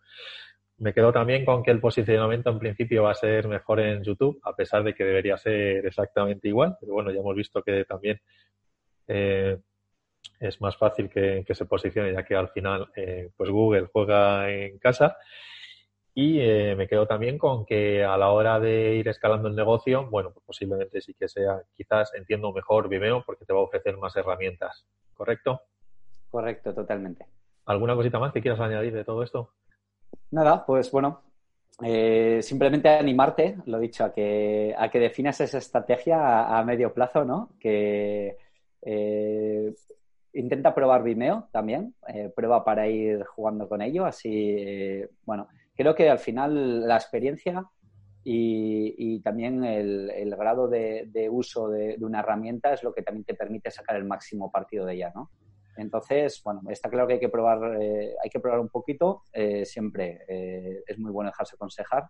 Me 0.78 0.92
quedo 0.92 1.12
también 1.12 1.44
con 1.44 1.62
que 1.62 1.70
el 1.70 1.80
posicionamiento 1.80 2.50
en 2.50 2.58
principio 2.58 3.04
va 3.04 3.12
a 3.12 3.14
ser 3.14 3.48
mejor 3.48 3.80
en 3.80 4.02
YouTube, 4.02 4.40
a 4.44 4.54
pesar 4.54 4.82
de 4.82 4.94
que 4.94 5.04
debería 5.04 5.36
ser 5.38 5.86
exactamente 5.86 6.48
igual, 6.48 6.76
pero 6.80 6.92
bueno, 6.92 7.10
ya 7.10 7.20
hemos 7.20 7.34
visto 7.34 7.62
que 7.62 7.84
también 7.84 8.20
eh, 9.08 9.58
es 10.40 10.60
más 10.60 10.76
fácil 10.76 11.08
que, 11.08 11.44
se 11.48 11.64
posicione, 11.64 12.12
ya 12.12 12.24
que 12.24 12.34
al 12.34 12.48
final 12.48 12.90
eh, 12.94 13.30
pues 13.36 13.50
Google 13.50 13.88
juega 13.92 14.50
en 14.50 14.78
casa 14.78 15.16
y 16.18 16.40
eh, 16.40 16.74
me 16.76 16.88
quedo 16.88 17.06
también 17.06 17.36
con 17.36 17.66
que 17.66 18.02
a 18.02 18.16
la 18.16 18.30
hora 18.30 18.58
de 18.58 18.94
ir 18.94 19.06
escalando 19.06 19.48
el 19.48 19.54
negocio, 19.54 20.08
bueno, 20.08 20.30
pues 20.30 20.46
posiblemente 20.46 21.02
sí 21.02 21.12
que 21.12 21.28
sea, 21.28 21.60
quizás 21.74 22.14
entiendo 22.14 22.54
mejor 22.54 22.88
Vimeo 22.88 23.22
porque 23.22 23.44
te 23.44 23.52
va 23.52 23.58
a 23.60 23.64
ofrecer 23.64 23.98
más 23.98 24.16
herramientas, 24.16 24.86
¿correcto? 25.12 25.60
Correcto, 26.30 26.72
totalmente. 26.72 27.26
¿Alguna 27.66 27.94
cosita 27.94 28.18
más 28.18 28.32
que 28.32 28.40
quieras 28.40 28.60
añadir 28.60 28.94
de 28.94 29.04
todo 29.04 29.22
esto? 29.22 29.50
Nada, 30.30 30.64
pues 30.64 30.90
bueno, 30.90 31.20
eh, 31.82 32.40
simplemente 32.42 32.88
animarte, 32.88 33.58
lo 33.66 33.78
dicho, 33.78 34.02
a 34.02 34.14
que, 34.14 34.74
a 34.74 34.88
que 34.90 34.98
definas 34.98 35.38
esa 35.42 35.58
estrategia 35.58 36.58
a, 36.58 36.64
medio 36.64 36.94
plazo, 36.94 37.26
¿no? 37.26 37.50
Que 37.60 38.38
eh, 38.80 39.74
intenta 40.32 40.74
probar 40.74 41.02
Vimeo 41.02 41.48
también, 41.52 41.94
prueba 42.34 42.64
para 42.64 42.88
ir 42.88 43.22
jugando 43.26 43.68
con 43.68 43.82
ello, 43.82 44.06
así, 44.06 45.04
bueno, 45.26 45.48
creo 45.76 45.94
que 45.94 46.08
al 46.08 46.18
final 46.18 46.86
la 46.86 46.96
experiencia 46.96 47.64
y, 48.28 49.20
también 49.20 49.62
el, 49.64 50.34
grado 50.36 50.66
de, 50.66 51.28
uso 51.30 51.68
de, 51.68 51.96
una 52.00 52.20
herramienta 52.20 52.72
es 52.72 52.82
lo 52.82 52.92
que 52.92 53.02
también 53.02 53.24
te 53.24 53.34
permite 53.34 53.70
sacar 53.70 53.96
el 53.96 54.04
máximo 54.04 54.50
partido 54.50 54.84
de 54.84 54.94
ella, 54.94 55.12
¿no? 55.14 55.30
Entonces, 55.76 56.42
bueno, 56.42 56.62
está 56.70 56.88
claro 56.88 57.06
que 57.06 57.14
hay 57.14 57.20
que 57.20 57.28
probar, 57.28 57.80
eh, 57.80 58.14
hay 58.22 58.30
que 58.30 58.40
probar 58.40 58.60
un 58.60 58.68
poquito, 58.68 59.22
eh, 59.32 59.64
siempre 59.64 60.24
eh, 60.26 60.82
es 60.86 60.98
muy 60.98 61.12
bueno 61.12 61.30
dejarse 61.30 61.54
aconsejar, 61.54 62.08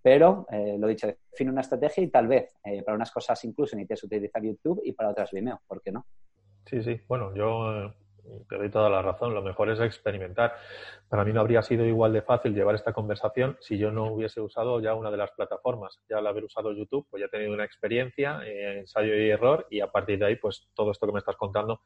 pero 0.00 0.46
lo 0.78 0.86
dicho, 0.86 1.08
define 1.08 1.50
una 1.50 1.62
estrategia 1.62 2.04
y 2.04 2.08
tal 2.08 2.28
vez 2.28 2.56
para 2.86 2.94
unas 2.94 3.10
cosas 3.10 3.44
incluso 3.44 3.74
necesites 3.74 4.04
utilizar 4.04 4.42
YouTube 4.42 4.80
y 4.84 4.92
para 4.92 5.10
otras 5.10 5.32
Vimeo, 5.32 5.60
¿por 5.66 5.82
qué 5.82 5.90
no? 5.90 6.06
Sí, 6.64 6.82
sí, 6.82 7.00
bueno, 7.08 7.34
yo 7.34 7.92
te 8.48 8.56
doy 8.56 8.70
toda 8.70 8.90
la 8.90 9.02
razón, 9.02 9.34
lo 9.34 9.42
mejor 9.42 9.70
es 9.70 9.80
experimentar. 9.80 10.54
Para 11.08 11.24
mí 11.24 11.32
no 11.32 11.40
habría 11.40 11.62
sido 11.62 11.84
igual 11.84 12.12
de 12.12 12.22
fácil 12.22 12.54
llevar 12.54 12.74
esta 12.74 12.92
conversación 12.92 13.56
si 13.60 13.78
yo 13.78 13.90
no 13.90 14.12
hubiese 14.12 14.40
usado 14.40 14.80
ya 14.80 14.94
una 14.94 15.10
de 15.10 15.16
las 15.16 15.30
plataformas. 15.32 16.00
Ya 16.08 16.18
al 16.18 16.26
haber 16.26 16.44
usado 16.44 16.72
YouTube, 16.72 17.06
pues 17.10 17.20
ya 17.20 17.26
he 17.26 17.30
tenido 17.30 17.52
una 17.52 17.64
experiencia, 17.64 18.40
eh, 18.44 18.80
ensayo 18.80 19.14
y 19.14 19.30
error, 19.30 19.66
y 19.70 19.80
a 19.80 19.90
partir 19.90 20.18
de 20.18 20.26
ahí, 20.26 20.36
pues 20.36 20.68
todo 20.74 20.90
esto 20.90 21.06
que 21.06 21.12
me 21.12 21.18
estás 21.18 21.36
contando, 21.36 21.82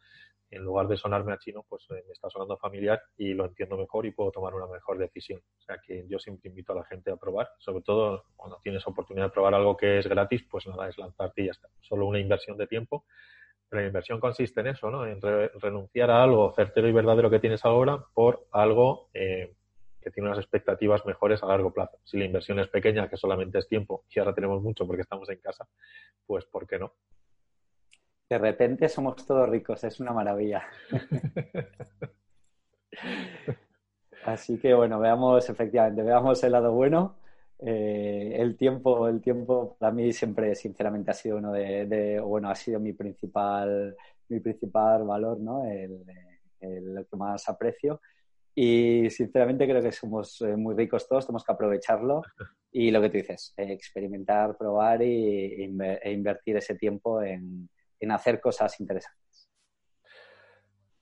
en 0.51 0.63
lugar 0.63 0.87
de 0.87 0.97
sonarme 0.97 1.33
a 1.33 1.39
chino, 1.39 1.65
pues 1.69 1.87
eh, 1.91 2.05
me 2.07 2.13
está 2.13 2.29
sonando 2.29 2.59
familiar 2.59 3.01
y 3.17 3.33
lo 3.33 3.47
entiendo 3.47 3.77
mejor 3.77 4.05
y 4.05 4.11
puedo 4.11 4.31
tomar 4.31 4.55
una 4.55 4.67
mejor 4.67 4.99
decisión. 4.99 5.41
O 5.59 5.63
sea 5.63 5.79
que 5.79 6.05
yo 6.09 6.19
siempre 6.19 6.51
invito 6.51 6.73
a 6.73 6.77
la 6.77 6.85
gente 6.85 7.11
a 7.11 7.17
probar, 7.17 7.49
sobre 7.59 7.83
todo 7.83 8.25
cuando 8.37 8.59
tienes 8.63 8.87
oportunidad 8.87 9.27
de 9.27 9.33
probar 9.33 9.55
algo 9.55 9.77
que 9.77 9.99
es 9.99 10.07
gratis, 10.07 10.45
pues 10.51 10.67
nada, 10.67 10.89
es 10.89 10.99
lanzarte 10.99 11.43
y 11.43 11.47
ya 11.47 11.53
está. 11.53 11.69
Solo 11.81 12.07
una 12.07 12.19
inversión 12.19 12.59
de 12.59 12.67
tiempo 12.67 13.07
la 13.77 13.87
inversión 13.87 14.21
consiste 14.21 14.61
en 14.61 14.69
eso, 14.69 14.91
¿no? 14.91 15.07
En 15.07 15.21
renunciar 15.21 16.11
a 16.11 16.23
algo 16.23 16.53
certero 16.55 16.89
y 16.89 16.93
verdadero 16.93 17.31
que 17.31 17.39
tienes 17.39 17.65
ahora 17.65 18.05
por 18.15 18.47
algo 18.53 19.09
eh, 19.15 19.55
que 20.01 20.11
tiene 20.11 20.29
unas 20.29 20.41
expectativas 20.41 21.07
mejores 21.07 21.43
a 21.43 21.47
largo 21.47 21.73
plazo. 21.73 21.99
Si 22.05 22.19
la 22.19 22.25
inversión 22.25 22.59
es 22.59 22.69
pequeña, 22.69 23.09
que 23.09 23.17
solamente 23.17 23.59
es 23.59 23.69
tiempo, 23.69 24.05
y 24.15 24.19
ahora 24.19 24.35
tenemos 24.35 24.63
mucho 24.63 24.87
porque 24.87 25.03
estamos 25.03 25.29
en 25.31 25.39
casa, 25.39 25.67
pues 26.27 26.45
¿por 26.45 26.67
qué 26.67 26.79
no? 26.79 26.93
De 28.29 28.39
repente 28.39 28.89
somos 28.89 29.25
todos 29.27 29.49
ricos, 29.49 29.85
es 29.85 30.01
una 30.01 30.13
maravilla. 30.13 30.65
Así 34.25 34.59
que 34.59 34.75
bueno, 34.75 35.01
veamos 35.01 35.49
efectivamente, 35.49 36.03
veamos 36.03 36.43
el 36.45 36.53
lado 36.53 36.73
bueno. 36.73 37.22
Eh, 37.65 38.37
el 38.39 38.57
tiempo, 38.57 39.09
el 39.09 39.21
tiempo 39.21 39.77
para 39.79 39.93
mí 39.93 40.13
siempre, 40.13 40.55
sinceramente, 40.55 41.13
ha 41.13 41.15
sido 41.15 41.39
uno 41.39 41.53
de, 41.53 42.21
bueno, 42.21 42.51
ha 42.51 42.55
sido 42.55 42.81
mi 42.81 42.93
principal, 42.93 43.97
mi 44.29 44.41
principal 44.41 45.05
valor, 45.05 45.39
¿no? 45.39 45.65
El, 45.65 46.05
lo 46.61 47.05
que 47.07 47.17
más 47.17 47.49
aprecio. 47.49 48.01
Y 48.55 49.09
sinceramente 49.11 49.67
creo 49.67 49.83
que 49.83 49.93
somos 49.93 50.41
eh, 50.43 50.57
muy 50.57 50.75
ricos 50.75 51.09
todos, 51.09 51.27
tenemos 51.27 51.45
que 51.45 51.53
aprovecharlo. 51.53 52.23
Y 52.75 52.91
lo 52.91 53.03
que 53.03 53.11
tú 53.11 53.19
dices, 53.19 53.53
eh, 53.59 53.71
experimentar, 53.71 54.57
probar 54.57 55.03
y, 55.03 55.63
e 55.63 56.11
invertir 56.11 56.57
ese 56.57 56.75
tiempo 56.75 57.21
en, 57.21 57.69
en 58.01 58.11
hacer 58.11 58.41
cosas 58.41 58.81
interesantes. 58.81 59.22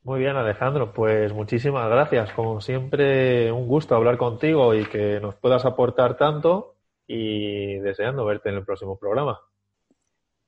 Muy 0.02 0.20
bien, 0.20 0.36
Alejandro. 0.36 0.92
Pues 0.92 1.32
muchísimas 1.32 1.88
gracias. 1.90 2.32
Como 2.32 2.60
siempre, 2.60 3.52
un 3.52 3.68
gusto 3.68 3.94
hablar 3.94 4.16
contigo 4.16 4.74
y 4.74 4.86
que 4.86 5.20
nos 5.20 5.34
puedas 5.36 5.64
aportar 5.66 6.16
tanto 6.16 6.76
y 7.06 7.78
deseando 7.80 8.24
verte 8.24 8.48
en 8.48 8.56
el 8.56 8.64
próximo 8.64 8.98
programa. 8.98 9.40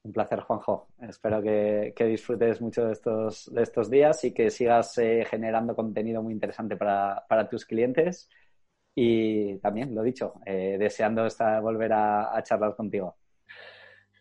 Un 0.04 0.12
placer, 0.12 0.40
Juanjo. 0.40 0.88
Espero 1.00 1.42
que, 1.42 1.94
disfrutes 1.98 2.60
mucho 2.60 2.86
de 2.86 2.92
estos, 2.92 3.52
de 3.52 3.62
estos 3.62 3.90
días 3.90 4.24
y 4.24 4.32
que 4.32 4.50
sigas 4.50 4.96
eh, 4.98 5.24
generando 5.28 5.76
contenido 5.76 6.22
muy 6.22 6.32
interesante 6.32 6.76
para, 6.76 7.48
tus 7.50 7.66
clientes. 7.66 8.28
Y 8.94 9.58
también, 9.58 9.94
lo 9.94 10.02
dicho, 10.02 10.34
eh, 10.46 10.76
deseando 10.78 11.26
volver 11.62 11.92
a 11.92 12.42
charlar 12.42 12.74
contigo. 12.74 13.16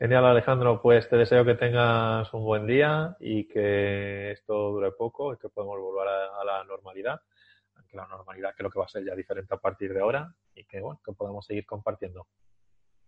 Genial, 0.01 0.25
Alejandro. 0.25 0.81
Pues 0.81 1.07
te 1.07 1.15
deseo 1.15 1.45
que 1.45 1.53
tengas 1.53 2.33
un 2.33 2.43
buen 2.43 2.65
día 2.65 3.15
y 3.19 3.47
que 3.47 4.31
esto 4.31 4.71
dure 4.71 4.93
poco 4.93 5.31
y 5.31 5.37
que 5.37 5.47
podamos 5.47 5.79
volver 5.79 6.07
a, 6.07 6.43
la 6.43 6.63
normalidad. 6.63 7.21
Aunque 7.75 7.97
la 7.97 8.07
normalidad 8.07 8.55
creo 8.57 8.71
que 8.71 8.79
va 8.79 8.85
a 8.85 8.87
ser 8.87 9.05
ya 9.05 9.13
diferente 9.13 9.53
a 9.53 9.57
partir 9.57 9.93
de 9.93 10.01
ahora 10.01 10.33
y 10.55 10.65
que, 10.65 10.81
bueno, 10.81 10.99
que 11.05 11.13
podamos 11.13 11.45
seguir 11.45 11.67
compartiendo. 11.67 12.25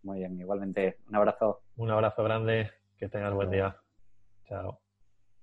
Muy 0.04 0.20
bien, 0.20 0.40
igualmente. 0.40 1.00
Un 1.08 1.16
abrazo. 1.16 1.64
Un 1.78 1.90
abrazo 1.90 2.24
grande. 2.24 2.70
Que 2.96 3.10
tengas 3.10 3.34
buen 3.34 3.50
día. 3.50 3.76
Chao. 4.48 4.83